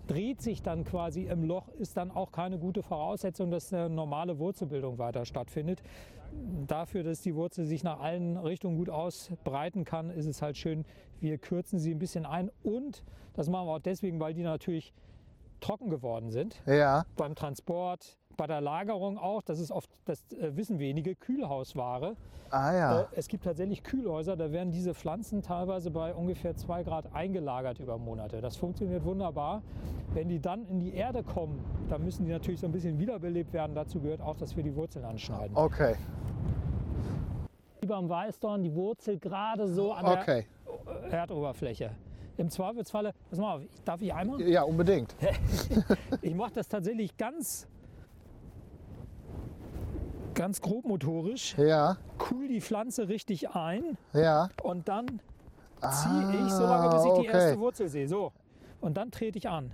[0.07, 4.39] dreht sich dann quasi im Loch, ist dann auch keine gute Voraussetzung, dass eine normale
[4.39, 5.83] Wurzelbildung weiter stattfindet.
[6.67, 10.85] Dafür, dass die Wurzel sich nach allen Richtungen gut ausbreiten kann, ist es halt schön,
[11.21, 14.93] wir kürzen sie ein bisschen ein und das machen wir auch deswegen, weil die natürlich
[15.61, 20.57] trocken geworden sind Ja, beim Transport, bei der Lagerung auch, das ist oft, das äh,
[20.57, 22.17] wissen wenige, Kühlhausware.
[22.51, 23.01] ah ja.
[23.01, 27.79] Äh, es gibt tatsächlich Kühlhäuser, da werden diese Pflanzen teilweise bei ungefähr 2 Grad eingelagert
[27.81, 28.41] über Monate.
[28.41, 29.63] Das funktioniert wunderbar.
[30.13, 33.53] Wenn die dann in die Erde kommen, dann müssen die natürlich so ein bisschen wiederbelebt
[33.53, 33.75] werden.
[33.75, 35.57] Dazu gehört auch, dass wir die Wurzeln anschneiden.
[35.57, 35.97] Okay,
[37.81, 40.47] Wie beim Weißdorn, die Wurzel gerade so an okay.
[41.11, 41.91] der Erdoberfläche.
[42.37, 44.41] im Zweifelsfalle, pass mal auf, darf ich einmal?
[44.43, 45.15] Ja, unbedingt.
[46.23, 47.69] Ich mache das tatsächlich ganz,
[50.35, 51.97] ganz grobmotorisch, Ja,
[52.31, 54.49] cool die Pflanze richtig ein ja.
[54.63, 55.07] und dann
[55.81, 57.45] ziehe ich so lange, bis ich die Ah, okay.
[57.45, 58.09] erste Wurzel sehe.
[58.09, 58.33] So.
[58.81, 59.71] Und dann trete ich an.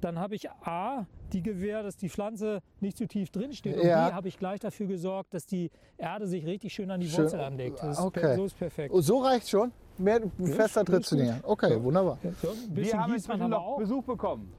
[0.00, 3.76] Dann habe ich A, die Gewähr, dass die Pflanze nicht zu tief drin steht.
[3.78, 4.08] Und Ja.
[4.08, 7.24] B, habe ich gleich dafür gesorgt, dass die Erde sich richtig schön an die Schön.
[7.24, 7.82] Wurzel anlegt.
[7.82, 8.20] Das ist Okay.
[8.20, 8.94] per, so ist perfekt.
[8.94, 9.72] Oh, so reicht schon?
[9.98, 11.40] Mehr fester ist Tritt zu dir.
[11.42, 12.18] Okay, wunderbar.
[12.40, 13.78] So, ein Wir bisschen haben inzwischen wir noch auch.
[13.78, 14.52] Besuch bekommen.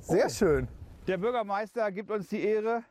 [0.00, 0.66] Sehr schön.
[1.06, 2.82] Der Bürgermeister gibt uns die Ehre,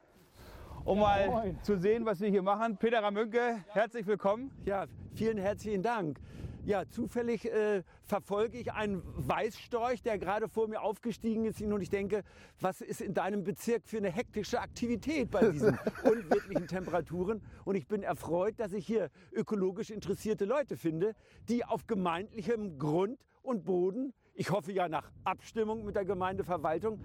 [0.85, 1.63] um mal moin.
[1.63, 2.77] zu sehen, was wir hier machen.
[2.77, 4.51] Peter Ramünke, herzlich willkommen.
[4.65, 6.19] Ja, vielen herzlichen Dank.
[6.63, 11.61] Ja, zufällig äh, verfolge ich einen Weißstorch, der gerade vor mir aufgestiegen ist.
[11.61, 12.23] Und ich denke,
[12.59, 17.43] was ist in deinem Bezirk für eine hektische Aktivität bei diesen unwirtlichen Temperaturen?
[17.65, 21.15] Und ich bin erfreut, dass ich hier ökologisch interessierte Leute finde,
[21.49, 26.99] die auf gemeindlichem Grund und Boden, ich hoffe ja nach Abstimmung mit der Gemeindeverwaltung,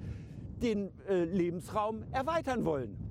[0.63, 3.10] den äh, Lebensraum erweitern wollen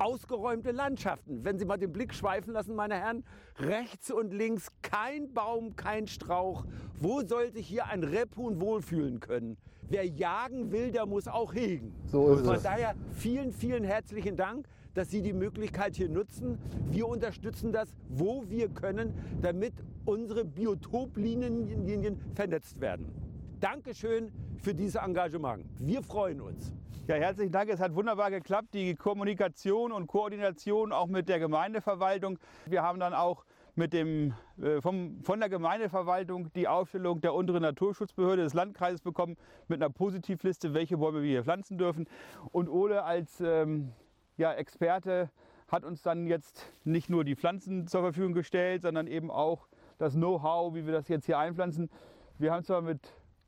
[0.00, 1.44] ausgeräumte Landschaften.
[1.44, 3.24] Wenn Sie mal den Blick schweifen lassen, meine Herren,
[3.58, 6.64] rechts und links kein Baum, kein Strauch.
[6.98, 9.56] Wo soll sich hier ein Rebhuhn wohlfühlen können?
[9.88, 11.94] Wer jagen will, der muss auch hegen.
[12.06, 12.62] So ist Von es.
[12.62, 16.58] daher vielen, vielen herzlichen Dank, dass Sie die Möglichkeit hier nutzen.
[16.90, 23.12] Wir unterstützen das, wo wir können, damit unsere Biotoplinien vernetzt werden.
[23.60, 24.32] Dankeschön
[24.62, 25.66] für dieses Engagement.
[25.78, 26.72] Wir freuen uns.
[27.10, 27.68] Ja, herzlichen Dank.
[27.68, 28.72] Es hat wunderbar geklappt.
[28.72, 32.38] Die Kommunikation und Koordination auch mit der Gemeindeverwaltung.
[32.66, 33.44] Wir haben dann auch
[33.74, 39.36] mit dem, äh, vom, von der Gemeindeverwaltung die Aufstellung der unteren Naturschutzbehörde des Landkreises bekommen
[39.66, 42.06] mit einer Positivliste, welche Bäume wir hier pflanzen dürfen.
[42.52, 43.90] Und Ole als ähm,
[44.36, 45.30] ja, Experte
[45.66, 49.66] hat uns dann jetzt nicht nur die Pflanzen zur Verfügung gestellt, sondern eben auch
[49.98, 51.90] das Know-how, wie wir das jetzt hier einpflanzen.
[52.38, 53.00] Wir haben zwar mit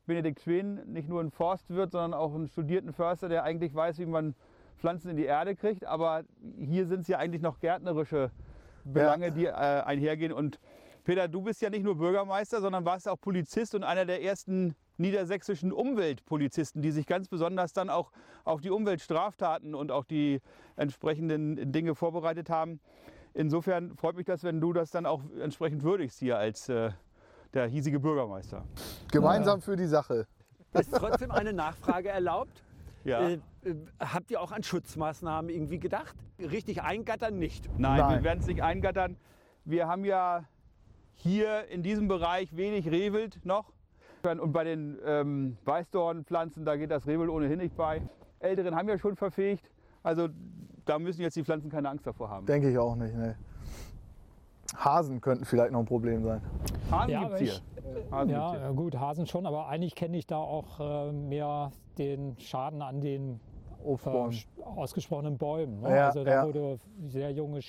[0.05, 4.05] Benedikt Schwen nicht nur einen Forstwirt, sondern auch einen studierten Förster, der eigentlich weiß, wie
[4.05, 4.35] man
[4.77, 5.85] Pflanzen in die Erde kriegt.
[5.85, 6.23] Aber
[6.57, 8.31] hier sind es ja eigentlich noch gärtnerische
[8.83, 10.33] Belange, die äh, einhergehen.
[10.33, 10.59] Und
[11.03, 14.75] Peter, du bist ja nicht nur Bürgermeister, sondern warst auch Polizist und einer der ersten
[14.97, 18.11] niedersächsischen Umweltpolizisten, die sich ganz besonders dann auch
[18.43, 20.41] auf die Umweltstraftaten und auch die
[20.75, 22.79] entsprechenden Dinge vorbereitet haben.
[23.33, 26.91] Insofern freut mich das, wenn du das dann auch entsprechend würdigst hier als äh,
[27.53, 28.63] der hiesige Bürgermeister.
[29.11, 30.27] Gemeinsam für die Sache.
[30.73, 32.63] Ist trotzdem eine Nachfrage erlaubt?
[33.03, 33.29] Ja.
[33.29, 36.15] Äh, äh, habt ihr auch an Schutzmaßnahmen irgendwie gedacht?
[36.39, 37.69] Richtig eingattern nicht.
[37.77, 38.17] Nein, Nein.
[38.17, 39.17] wir werden es nicht eingattern.
[39.65, 40.45] Wir haben ja
[41.15, 43.71] hier in diesem Bereich wenig Rehwild noch.
[44.23, 48.01] Und bei den ähm, Weißdornpflanzen, da geht das Rehwild ohnehin nicht bei.
[48.39, 49.69] Älteren haben ja schon verfegt.
[50.01, 50.29] Also
[50.85, 52.45] da müssen jetzt die Pflanzen keine Angst davor haben.
[52.45, 53.13] Denke ich auch nicht.
[53.15, 53.35] Nee.
[54.75, 56.41] Hasen könnten vielleicht noch ein Problem sein.
[56.91, 57.53] Hasen Ja, gibt's hier.
[57.53, 58.73] ich- Hasen Ja, gibt's hier.
[58.75, 63.39] gut, Hasen schon, aber eigentlich kenne ich da auch äh, mehr den Schaden an den
[63.85, 65.81] äh, ausgesprochenen Bäumen.
[65.81, 65.95] Ne?
[65.95, 66.45] Ja, also da, ja.
[66.51, 67.65] du sehr junges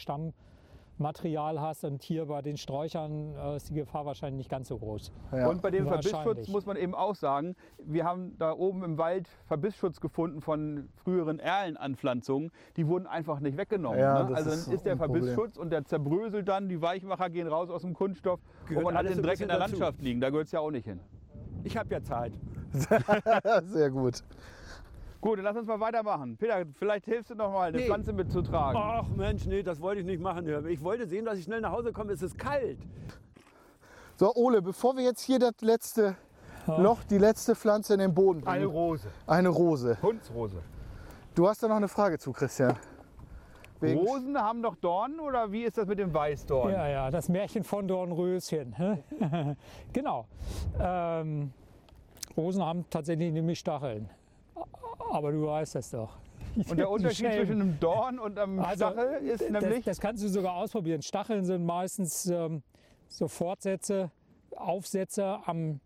[0.95, 4.79] Stammmaterial hast und hier bei den Sträuchern äh, ist die Gefahr wahrscheinlich nicht ganz so
[4.79, 5.13] groß.
[5.33, 5.49] Ja.
[5.49, 9.29] Und bei dem Verbissschutz muss man eben auch sagen, wir haben da oben im Wald
[9.47, 12.51] Verbissschutz gefunden von früheren Erlenanpflanzungen.
[12.77, 13.99] Die wurden einfach nicht weggenommen.
[13.99, 14.35] Ja, ne?
[14.37, 15.25] Also ist dann ist der Problem.
[15.25, 18.95] Verbissschutz und der zerbröselt dann, die Weichmacher gehen raus aus dem Kunststoff Gehört und man
[18.95, 19.73] hat alles den Dreck in der dazu.
[19.73, 20.21] Landschaft liegen.
[20.21, 21.01] Da gehört es ja auch nicht hin.
[21.65, 22.33] Ich habe ja Zeit.
[23.65, 24.23] Sehr gut.
[25.25, 26.37] Gut, dann lass uns mal weitermachen.
[26.37, 27.87] Peter, vielleicht hilfst du noch mal, eine Nee.
[27.87, 28.79] Pflanze mitzutragen.
[28.79, 30.47] Ach Mensch, nee, das wollte ich nicht machen.
[30.69, 32.13] Ich wollte sehen, dass ich schnell nach Hause komme.
[32.13, 32.77] Es ist kalt.
[34.17, 36.17] So, Ole, bevor wir jetzt hier das letzte
[36.67, 38.67] Loch, die letzte Pflanze in den Boden bringen.
[38.67, 39.09] Rose.
[39.27, 39.97] Eine Rose.
[40.03, 40.59] Hundsrose.
[41.35, 42.77] Du hast da noch eine Frage zu, Christian.
[43.81, 46.71] Wegen- Rosen haben doch Dornen oder wie ist das mit dem Weißdorn?
[46.71, 48.77] Ja, ja, das Märchen von Dornröschen.
[49.95, 50.27] genau.
[50.79, 51.51] Ähm,
[52.37, 54.11] Rosen haben tatsächlich nämlich Stacheln.
[55.13, 56.17] Aber du weißt das doch.
[56.71, 59.85] Und der Unterschied zwischen einem Dorn und einem Also, Stachel ist Das, nämlich...
[59.85, 61.03] das kannst du sogar ausprobieren.
[61.03, 62.63] Stacheln sind meistens ähm,
[63.09, 64.13] so Fortsätze,
[64.55, 65.81] Aufsätze am,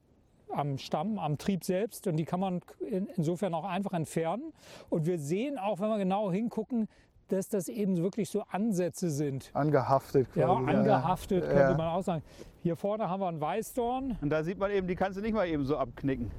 [0.51, 2.07] am Stamm, am Trieb selbst.
[2.07, 4.53] Und die kann man in, insofern auch einfach entfernen.
[4.91, 6.87] Und wir sehen auch, wenn wir genau hingucken,
[7.29, 9.51] dass das eben wirklich so Ansätze sind.
[9.55, 10.71] Angehaftet Ja, quasi.
[10.71, 11.51] angehaftet Ja.
[11.51, 12.23] könnte man auch sagen.
[12.63, 15.33] Hier vorne haben wir einen Weißdorn Und da sieht man eben, die kannst du nicht
[15.35, 16.31] mal eben so abknicken.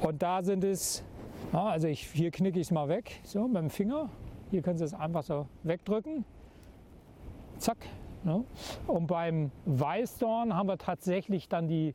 [0.00, 1.02] und da sind es,
[1.52, 4.08] ja, also ich, hier knicke ich es mal weg, so mit dem Finger.
[4.50, 6.24] Hier können Sie es einfach so wegdrücken.
[7.58, 7.78] Zack.
[8.24, 8.42] Ja.
[8.86, 11.94] Und beim Weißdorn haben wir tatsächlich dann die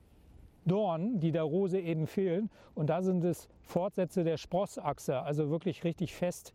[0.65, 2.49] Dornen, die der Rose eben fehlen.
[2.73, 6.53] Und da sind es Fortsätze der Sprossachse, also wirklich richtig fest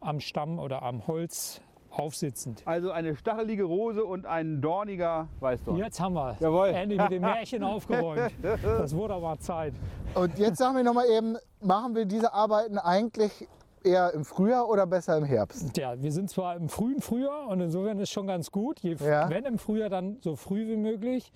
[0.00, 1.60] am Stamm oder am Holz
[1.98, 2.62] aufsitzend.
[2.64, 5.78] Also eine stachelige Rose und ein dorniger Weißdorn.
[5.78, 6.68] Jetzt haben wir Jawohl.
[6.68, 8.32] endlich mit dem Märchen aufgeräumt.
[8.62, 9.74] Das wurde aber Zeit.
[10.14, 13.46] Und jetzt sagen wir noch mal eben, machen wir diese Arbeiten eigentlich
[13.82, 15.76] eher im Frühjahr oder besser im Herbst?
[15.76, 18.80] Ja, wir sind zwar im frühen Frühjahr und insofern ist schon ganz gut.
[18.80, 19.28] Je, Ja.
[19.28, 21.32] Wenn im Frühjahr, dann so früh wie möglich.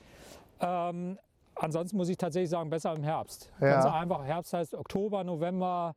[0.61, 1.19] Ähm,
[1.55, 3.51] ansonsten muss ich tatsächlich sagen, besser im Herbst.
[3.61, 3.75] Ja.
[3.75, 5.95] Ganz einfach, Herbst heißt Oktober, November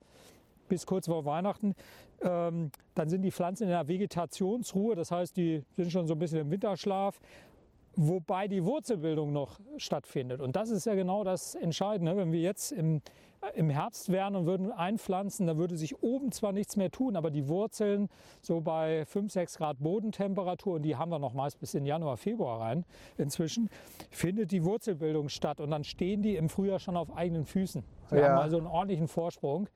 [0.68, 1.76] bis kurz vor Weihnachten.
[2.24, 6.20] Ähm, dann sind die Pflanzen in der Vegetationsruhe, das heißt, die sind schon so ein
[6.20, 7.20] bisschen im Winterschlaf.
[7.98, 10.40] Wobei die Wurzelbildung noch stattfindet.
[10.40, 12.16] Und das ist ja genau das Entscheidende.
[12.16, 13.02] Wenn wir jetzt im,
[13.54, 17.32] im Herbst wären und würden einpflanzen, dann würde sich oben zwar nichts mehr tun, aber
[17.32, 18.08] die Wurzeln
[18.42, 22.16] so bei 5, 6 Grad Bodentemperatur, und die haben wir noch meist bis in Januar,
[22.16, 22.86] Februar rein
[23.18, 23.70] inzwischen,
[24.10, 25.60] findet die Wurzelbildung statt.
[25.60, 27.84] Und dann stehen die im Frühjahr schon auf eigenen Füßen.
[28.10, 28.30] Wir Ja.
[28.30, 29.68] haben also einen ordentlichen Vorsprung.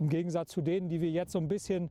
[0.00, 1.90] Im Gegensatz zu denen, die wir jetzt so ein bisschen,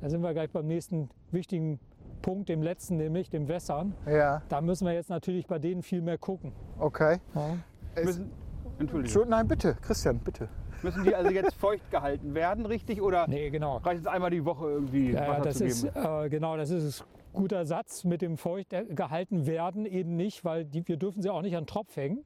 [0.00, 1.80] da sind wir gleich beim nächsten wichtigen
[2.22, 3.94] Punkt, dem letzten, nämlich dem Wässern.
[4.06, 6.52] Ja, Da müssen wir jetzt natürlich bei denen viel mehr gucken.
[6.78, 7.18] okay.
[7.96, 8.30] Es, Müssen,
[8.78, 9.28] Entschuldigung.
[9.28, 10.48] Nein, bitte, Christian, bitte.
[10.82, 13.02] Müssen die also jetzt feucht gehalten werden, richtig?
[13.02, 13.78] Oder Nee, genau.
[13.78, 16.06] reicht es einmal die Woche irgendwie Ja, ja, Wasser das zu ist, geben?
[16.24, 20.64] äh, genau, das ist ein guter Satz mit dem feucht gehalten werden eben nicht, weil
[20.64, 22.22] die, wir dürfen sie auch nicht an den Tropf hängen.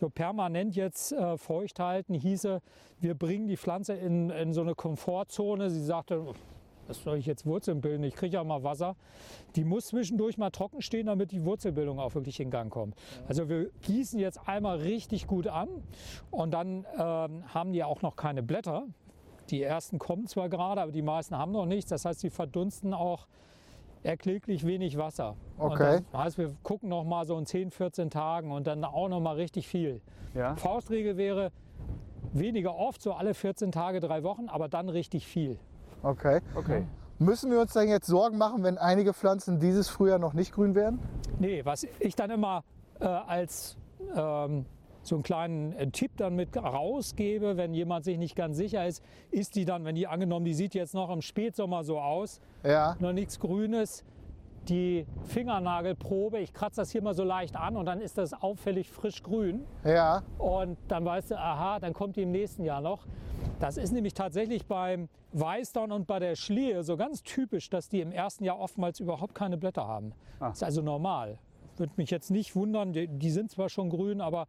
[0.00, 2.62] So permanent jetzt äh, feucht halten hieße,
[3.00, 5.68] wir bringen die Pflanze in, in so eine Komfortzone.
[5.68, 6.24] Sie sagte,
[6.86, 8.02] was soll ich jetzt Wurzeln bilden?
[8.04, 8.96] Ich kriege ja mal Wasser.
[9.56, 12.94] Die muss zwischendurch mal trocken stehen, damit die Wurzelbildung auch wirklich in Gang kommt.
[13.28, 15.68] Also wir gießen jetzt einmal richtig gut an
[16.30, 18.86] und dann ähm, haben die auch noch keine Blätter.
[19.50, 21.90] Die ersten kommen zwar gerade, aber die meisten haben noch nichts.
[21.90, 23.26] Das heißt, sie verdunsten auch
[24.02, 25.36] erkläglich wenig Wasser.
[25.58, 25.96] Okay.
[25.96, 29.08] Und das heißt, wir gucken noch mal so in 10, 14 Tagen und dann auch
[29.08, 30.00] noch mal richtig viel.
[30.34, 30.56] Ja.
[30.56, 31.52] Faustregel wäre
[32.32, 35.58] weniger oft, so alle 14 Tage, drei Wochen, aber dann richtig viel.
[36.02, 36.40] Okay.
[36.54, 36.86] Okay.
[37.18, 40.74] Müssen wir uns dann jetzt Sorgen machen, wenn einige Pflanzen dieses Frühjahr noch nicht grün
[40.74, 41.00] werden?
[41.38, 42.64] Nee, was ich dann immer
[42.98, 43.76] äh, als
[44.16, 44.64] ähm,
[45.10, 49.04] so einen kleinen äh, Tipp dann mit rausgebe, wenn jemand sich nicht ganz sicher ist,
[49.30, 52.96] ist die dann, wenn die angenommen, die sieht jetzt noch im Spätsommer so aus, Ja,
[53.00, 54.04] noch nichts Grünes,
[54.68, 58.88] die Fingernagelprobe, ich kratze das hier mal so leicht an und dann ist das auffällig
[58.90, 59.64] frisch grün.
[59.84, 63.06] ja, Und dann weißt du, aha, dann kommt die im nächsten Jahr noch.
[63.58, 68.00] Das ist nämlich tatsächlich beim Weißdorn und bei der Schlehe so ganz typisch, dass die
[68.00, 70.12] im ersten Jahr oftmals überhaupt keine Blätter haben.
[70.38, 70.48] Ah.
[70.48, 71.38] Das ist also normal.
[71.76, 74.46] Würde mich jetzt nicht wundern, die, die sind zwar schon grün, aber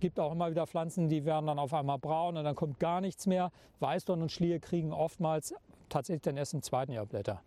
[0.00, 3.00] gibt auch immer wieder Pflanzen, die werden dann auf einmal braun und dann kommt gar
[3.00, 3.50] nichts mehr.
[3.80, 5.54] Weißdorn und Schlehe kriegen oftmals
[5.88, 7.40] tatsächlich dann erst im zweiten Jahr Blätter.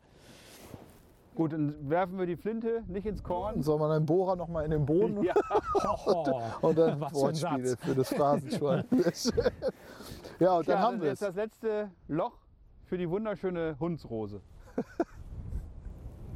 [1.36, 3.62] Gut, dann werfen wir die Flinte nicht ins Korn.
[3.62, 5.36] soll man einen Bohrer noch mal in den Boden Ja.
[6.08, 7.84] Oh, und dann was Wortspiele Satz.
[7.84, 8.84] für das Phrasenschwein.
[10.40, 12.34] Ja, und dann Ja, haben wir jetzt das letzte Loch
[12.86, 14.42] für die wunderschöne Hundsrose.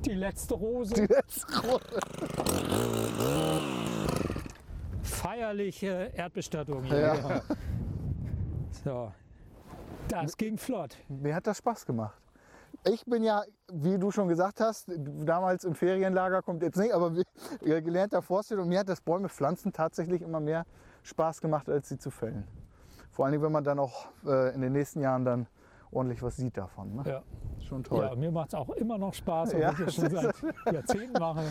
[0.05, 0.93] die letzte Rose.
[0.95, 1.99] Die letzte Runde.
[5.11, 6.99] feierliche Erdbestattung hier.
[6.99, 7.41] Ja.
[8.85, 9.11] So.
[10.07, 10.97] Das ging flott.
[11.09, 12.17] Mir hat das Spaß gemacht.
[12.85, 17.11] Ich bin ja, wie du schon gesagt hast, damals im Ferienlager kommt jetzt nicht, aber
[17.61, 20.65] gelernter Forstwirt und mir hat das Bäume pflanzen tatsächlich immer mehr
[21.03, 22.47] Spaß gemacht, als sie zu fällen.
[23.11, 25.47] Vor allem, wenn man dann auch äh, in den nächsten Jahren dann
[25.91, 26.95] ordentlich was sieht davon.
[26.95, 27.03] Ne?
[27.05, 27.23] Ja.
[27.59, 28.03] Schon toll.
[28.03, 31.19] Ja, mir macht es auch immer noch Spaß, Ja, obwohl ich das schon seit Jahrzehnten
[31.19, 31.43] mache.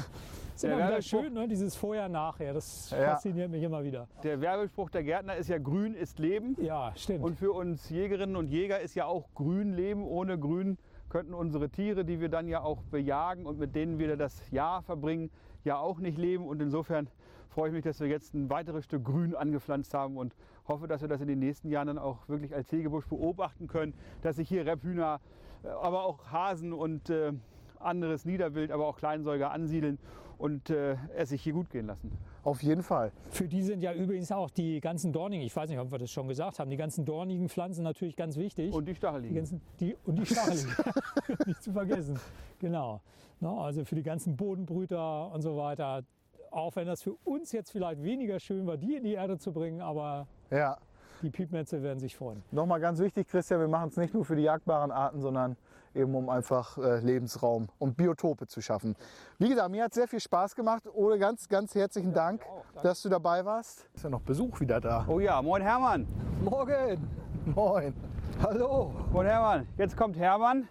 [0.54, 1.48] Ist immer wieder schön, ne?
[1.48, 2.52] dieses Vorher-Nachher.
[2.52, 3.12] Das Ja.
[3.12, 4.08] fasziniert mich immer wieder.
[4.22, 6.56] Der Werbespruch der Gärtner ist ja Grün ist Leben.
[6.60, 7.24] Ja, stimmt.
[7.24, 10.04] Und für uns Jägerinnen und Jäger ist ja auch Grün Leben.
[10.04, 14.16] Ohne Grün könnten unsere Tiere, die wir dann ja auch bejagen und mit denen wir
[14.16, 15.30] das Jahr verbringen,
[15.64, 16.46] ja auch nicht leben.
[16.46, 17.08] Und insofern
[17.48, 20.34] freue ich mich, dass wir jetzt ein weiteres Stück Grün angepflanzt haben und
[20.68, 23.94] hoffe, dass wir das in den nächsten Jahren dann auch wirklich als Hegebusch beobachten können,
[24.22, 25.20] dass sich hier Rebhühner,
[25.64, 27.32] äh, aber auch Hasen und äh,
[27.80, 29.98] anderes Niederwild, aber auch Kleinsäuger ansiedeln
[30.40, 32.10] und äh, es sich hier gut gehen lassen.
[32.42, 33.12] Auf jeden Fall.
[33.30, 36.10] Für die sind ja übrigens auch die ganzen dornigen, ich weiß nicht, ob wir das
[36.10, 38.72] schon gesagt haben, die ganzen dornigen Pflanzen natürlich ganz wichtig.
[38.72, 39.36] Und die die Stacheligen.
[39.36, 40.74] ganzen, die, und die Stacheligen,
[41.46, 42.18] nicht zu vergessen.
[42.58, 43.00] Genau.
[43.40, 46.02] Na, also für die ganzen Bodenbrüter und so weiter.
[46.50, 49.52] Auch wenn das für uns jetzt vielleicht weniger schön war, die in die Erde zu
[49.52, 50.78] bringen, aber Ja.
[51.22, 52.42] die Piepmetze werden sich freuen.
[52.50, 55.56] Nochmal ganz wichtig, Christian, wir machen es nicht nur für die jagbaren Arten, sondern
[55.94, 58.96] eben um einfach äh, Lebensraum und Biotope zu schaffen.
[59.38, 60.84] Wie gesagt, mir hat sehr viel Spaß gemacht.
[60.92, 62.42] Ole, ganz, ganz herzlichen Dank,
[62.82, 63.88] dass du dabei warst.
[63.94, 65.04] Ist ja noch Besuch wieder da.
[65.08, 66.06] Oh ja, moin Hermann.
[66.42, 67.08] Morgen!
[67.54, 67.94] Moin.
[68.42, 68.92] Hallo!
[69.12, 70.68] Moin Hermann, jetzt kommt Hermann.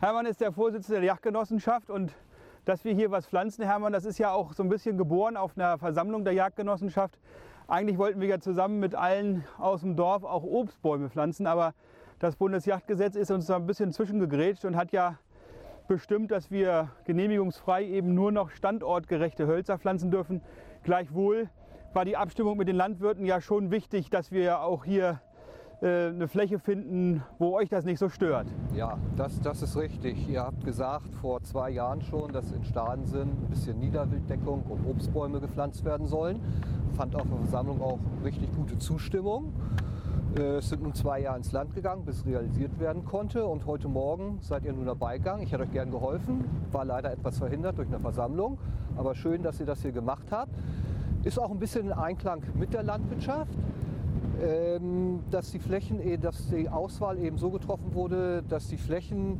[0.00, 2.12] Hermann ist der Vorsitzende der Jagdgenossenschaft und
[2.64, 5.56] dass wir hier was pflanzen, Hermann, das ist ja auch so ein bisschen geboren auf
[5.56, 7.18] einer Versammlung der Jagdgenossenschaft.
[7.68, 11.74] Eigentlich wollten wir ja zusammen mit allen aus dem Dorf auch Obstbäume pflanzen, aber
[12.22, 15.18] das Bundesjagdgesetz ist uns da ein bisschen zwischengegrätscht und hat ja
[15.88, 20.40] bestimmt, dass wir genehmigungsfrei eben nur noch standortgerechte Hölzer pflanzen dürfen.
[20.84, 21.50] Gleichwohl
[21.94, 25.20] war die Abstimmung mit den Landwirten ja schon wichtig, dass wir auch hier
[25.80, 28.46] äh, eine Fläche finden, wo euch das nicht so stört.
[28.72, 30.28] Ja, das, das ist richtig.
[30.28, 35.40] Ihr habt gesagt vor zwei Jahren schon, dass in Stadensen ein bisschen Niederwilddeckung und Obstbäume
[35.40, 36.40] gepflanzt werden sollen.
[36.92, 39.52] Fand auf der Versammlung auch richtig gute Zustimmung.
[40.36, 43.44] Äh, Es sind nun zwei Jahre ins Land gegangen, bis realisiert werden konnte.
[43.46, 45.42] Und heute Morgen seid ihr nun dabei gegangen.
[45.42, 48.58] Ich hätte euch gern geholfen, war leider etwas verhindert durch eine Versammlung.
[48.96, 50.52] Aber schön, dass ihr das hier gemacht habt.
[51.24, 53.52] Ist auch ein bisschen in Einklang mit der Landwirtschaft
[54.42, 59.38] ähm, dass die Flächen, eh- dass die Auswahl eben so getroffen wurde, dass die Flächen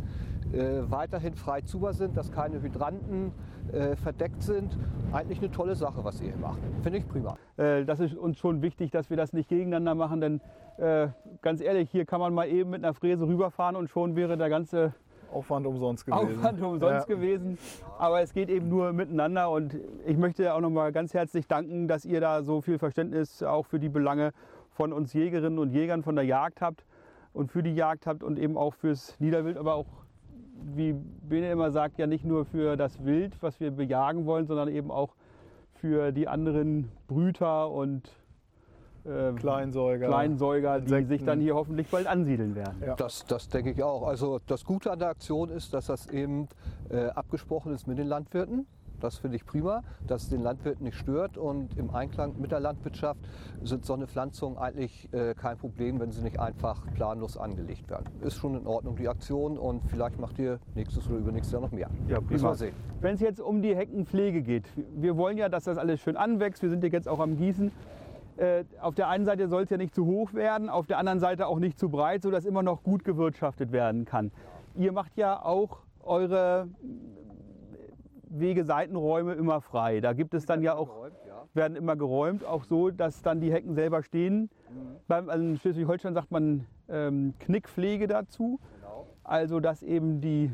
[0.53, 3.33] äh, weiterhin frei zuber sind, dass keine Hydranten
[3.73, 4.77] äh, verdeckt sind.
[5.13, 6.59] Eigentlich eine tolle Sache, was ihr hier macht.
[6.83, 7.37] Finde ich prima.
[7.57, 10.41] Äh, Das ist uns schon wichtig, dass wir das nicht gegeneinander machen, denn
[10.79, 11.09] äh,
[11.43, 14.49] ganz ehrlich, hier kann man mal eben mit einer Fräse rüberfahren und schon wäre der
[14.49, 14.95] ganze
[15.33, 16.37] Aufwand umsonst gewesen.
[16.39, 17.15] Aufwand umsonst Ja.
[17.15, 17.57] gewesen.
[17.99, 19.77] Aber es geht eben nur miteinander und
[20.07, 23.65] ich möchte auch noch mal ganz herzlich danken, dass ihr da so viel Verständnis auch
[23.65, 24.33] für die Belange
[24.71, 26.85] von uns Jägerinnen und Jägern von der Jagd habt
[27.33, 29.87] und für die Jagd habt und eben auch fürs Niederwild, aber auch
[30.75, 34.69] wie Bene immer sagt, ja nicht nur für das Wild, was wir bejagen wollen, sondern
[34.69, 35.15] eben auch
[35.75, 38.09] für die anderen Brüter und
[39.05, 40.07] äh, Kleinsäuger.
[40.07, 42.83] Kleinsäuger, die sich dann hier hoffentlich bald ansiedeln werden.
[42.87, 42.95] Ja.
[42.95, 44.07] Das, das denke ich auch.
[44.07, 46.49] Also das Gute an der Aktion ist, dass das eben
[46.91, 48.67] äh, abgesprochen ist mit den Landwirten.
[49.03, 52.61] Das finde ich prima, dass es den Landwirten nicht stört und im Einklang mit der
[52.61, 53.19] Landwirtschaft
[53.65, 58.05] sind so eine Pflanzungen eigentlich äh, kein Problem, wenn sie nicht einfach planlos angelegt werden.
[58.21, 61.73] Ist schon in Ordnung die Aktion und vielleicht macht ihr nächstes oder übernächstes Jahr noch
[61.73, 61.91] mehr.
[62.07, 62.55] Ja, prima.
[63.01, 66.63] Wenn es jetzt um die Heckenpflege geht, wir wollen ja, dass das alles schön anwächst.
[66.63, 67.73] Wir sind ja jetzt auch am Gießen.
[68.37, 71.19] Äh, auf der einen Seite soll es ja nicht zu hoch werden, auf der anderen
[71.19, 74.31] Seite auch nicht zu breit, sodass immer noch gut gewirtschaftet werden kann.
[74.77, 76.69] Ihr macht ja auch eure
[78.39, 80.01] Wege-Seitenräume immer frei.
[80.01, 81.11] Da gibt es dann ja auch,
[81.55, 84.51] werden immer geräumt, auch so, dass dann die Hecken selber stehen.
[85.09, 88.59] Beim, also in Schleswig-Holstein sagt man ähm, Knickpflege dazu.
[89.25, 90.51] Also dass eben die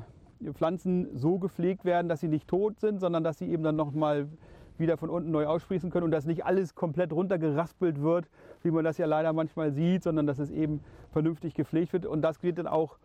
[0.53, 4.29] Pflanzen so gepflegt werden, dass sie nicht tot sind, sondern dass sie eben dann nochmal
[4.77, 8.29] wieder von unten neu aussprießen können und dass nicht alles komplett runtergeraspelt wird,
[8.63, 12.07] wie man das ja leider manchmal sieht, sondern dass es eben vernünftig gepflegt wird.
[12.07, 12.99] Und das geht dann auch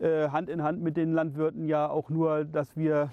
[0.00, 3.10] äh, Hand in Hand mit den Landwirten ja auch nur, dass wir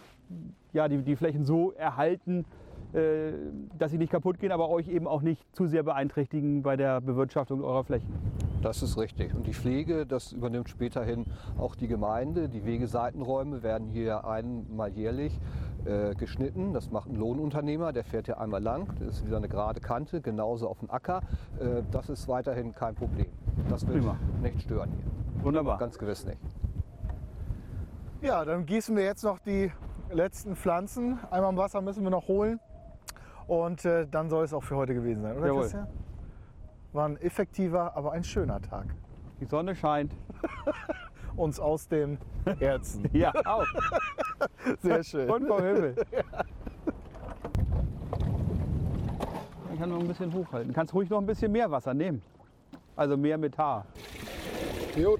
[0.73, 2.45] ja, die, die Flächen so erhalten,
[2.93, 3.33] äh,
[3.77, 7.01] dass sie nicht kaputt gehen, aber euch eben auch nicht zu sehr beeinträchtigen bei der
[7.01, 8.13] Bewirtschaftung eurer Flächen.
[8.61, 9.33] Das ist richtig.
[9.35, 11.25] Und die Pflege, das übernimmt späterhin
[11.57, 12.49] auch die Gemeinde.
[12.49, 15.39] Die Wegeseitenräume werden hier einmal jährlich
[15.85, 16.73] äh, geschnitten.
[16.73, 18.87] Das macht ein Lohnunternehmer, der fährt hier einmal lang.
[18.99, 21.21] Das ist wieder eine gerade Kante, genauso auf dem Acker.
[21.59, 23.27] Äh, das ist weiterhin kein Problem.
[23.69, 24.17] Das wird Prima.
[24.41, 25.43] nicht stören hier.
[25.43, 25.77] Wunderbar.
[25.77, 26.39] Ganz gewiss nicht.
[28.21, 29.71] Ja, dann gießen wir jetzt noch die
[30.11, 31.19] letzten Pflanzen.
[31.31, 32.59] Einmal im Wasser müssen wir noch holen.
[33.47, 35.61] Und äh, dann soll es auch für heute gewesen sein, oder Jawohl.
[35.61, 35.87] Christian?
[36.93, 38.87] War ein effektiver, aber ein schöner Tag.
[39.39, 40.13] Die Sonne scheint.
[41.35, 42.17] Uns aus dem
[42.59, 43.09] Herzen.
[43.13, 43.65] Ja, auch.
[44.81, 45.29] Sehr schön.
[45.29, 45.95] Und vom Himmel.
[49.71, 50.73] Ich kann noch ein bisschen hochhalten.
[50.73, 52.21] Kannst ruhig noch ein bisschen mehr Wasser nehmen.
[52.95, 53.85] Also mehr mit Haar.
[54.95, 55.19] Gut.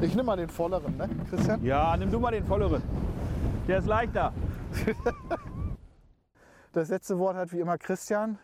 [0.00, 1.64] Ich nehme mal den volleren, ne, Christian?
[1.64, 2.82] Ja, nimm du mal den volleren.
[3.66, 4.32] Der ist leichter.
[6.72, 8.38] Das letzte Wort hat wie immer Christian.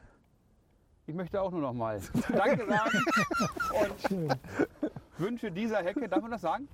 [1.07, 2.01] Ich möchte auch nur noch mal
[2.35, 2.99] Danke sagen
[4.09, 4.39] und
[5.19, 6.67] wünsche dieser Hecke, darf man das sagen?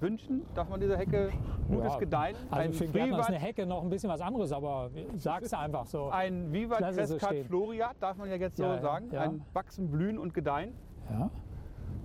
[0.00, 1.30] Wünschen, darf man dieser Hecke
[1.68, 4.50] gutes Ja, Gedeihen, Also ein für Gärtner ist eine Hecke noch ein bisschen was anderes,
[4.52, 6.10] aber sag's einfach so.
[6.10, 7.46] ein Vivat es so Crescat stehen.
[7.46, 9.08] Floriat, darf man ja jetzt so Ja, sagen.
[9.12, 9.20] ja.
[9.20, 10.74] Ein Wachsen, Blühen und Gedeihen.
[11.08, 11.30] Ja.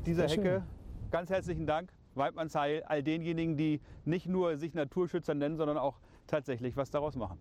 [0.05, 0.63] Dieser Sehr Hecke,
[1.09, 1.89] ganz herzlichen Dank.
[2.17, 7.37] Weidmannsheil, all denjenigen, die nicht nur sich Naturschützer nennen, sondern auch tatsächlich was daraus machen.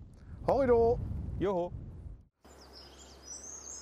[0.46, 0.98] Horrido!
[1.38, 1.72] Joho!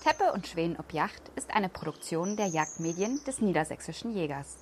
[0.02, 4.58] Teppe und Schweden ob Yacht ist eine Produktion der Jagdmedien des Niedersächsischen Jägers.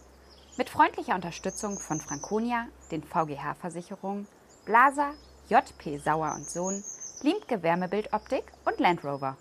[0.57, 4.29] Mit freundlicher Unterstützung von Franconia, den VGH-Versicherungen,
[4.65, 5.15] Blaser,
[5.49, 6.85] JP Sauer und Sohn,
[7.23, 9.37] Limke Wärmebildoptik und Land Rover.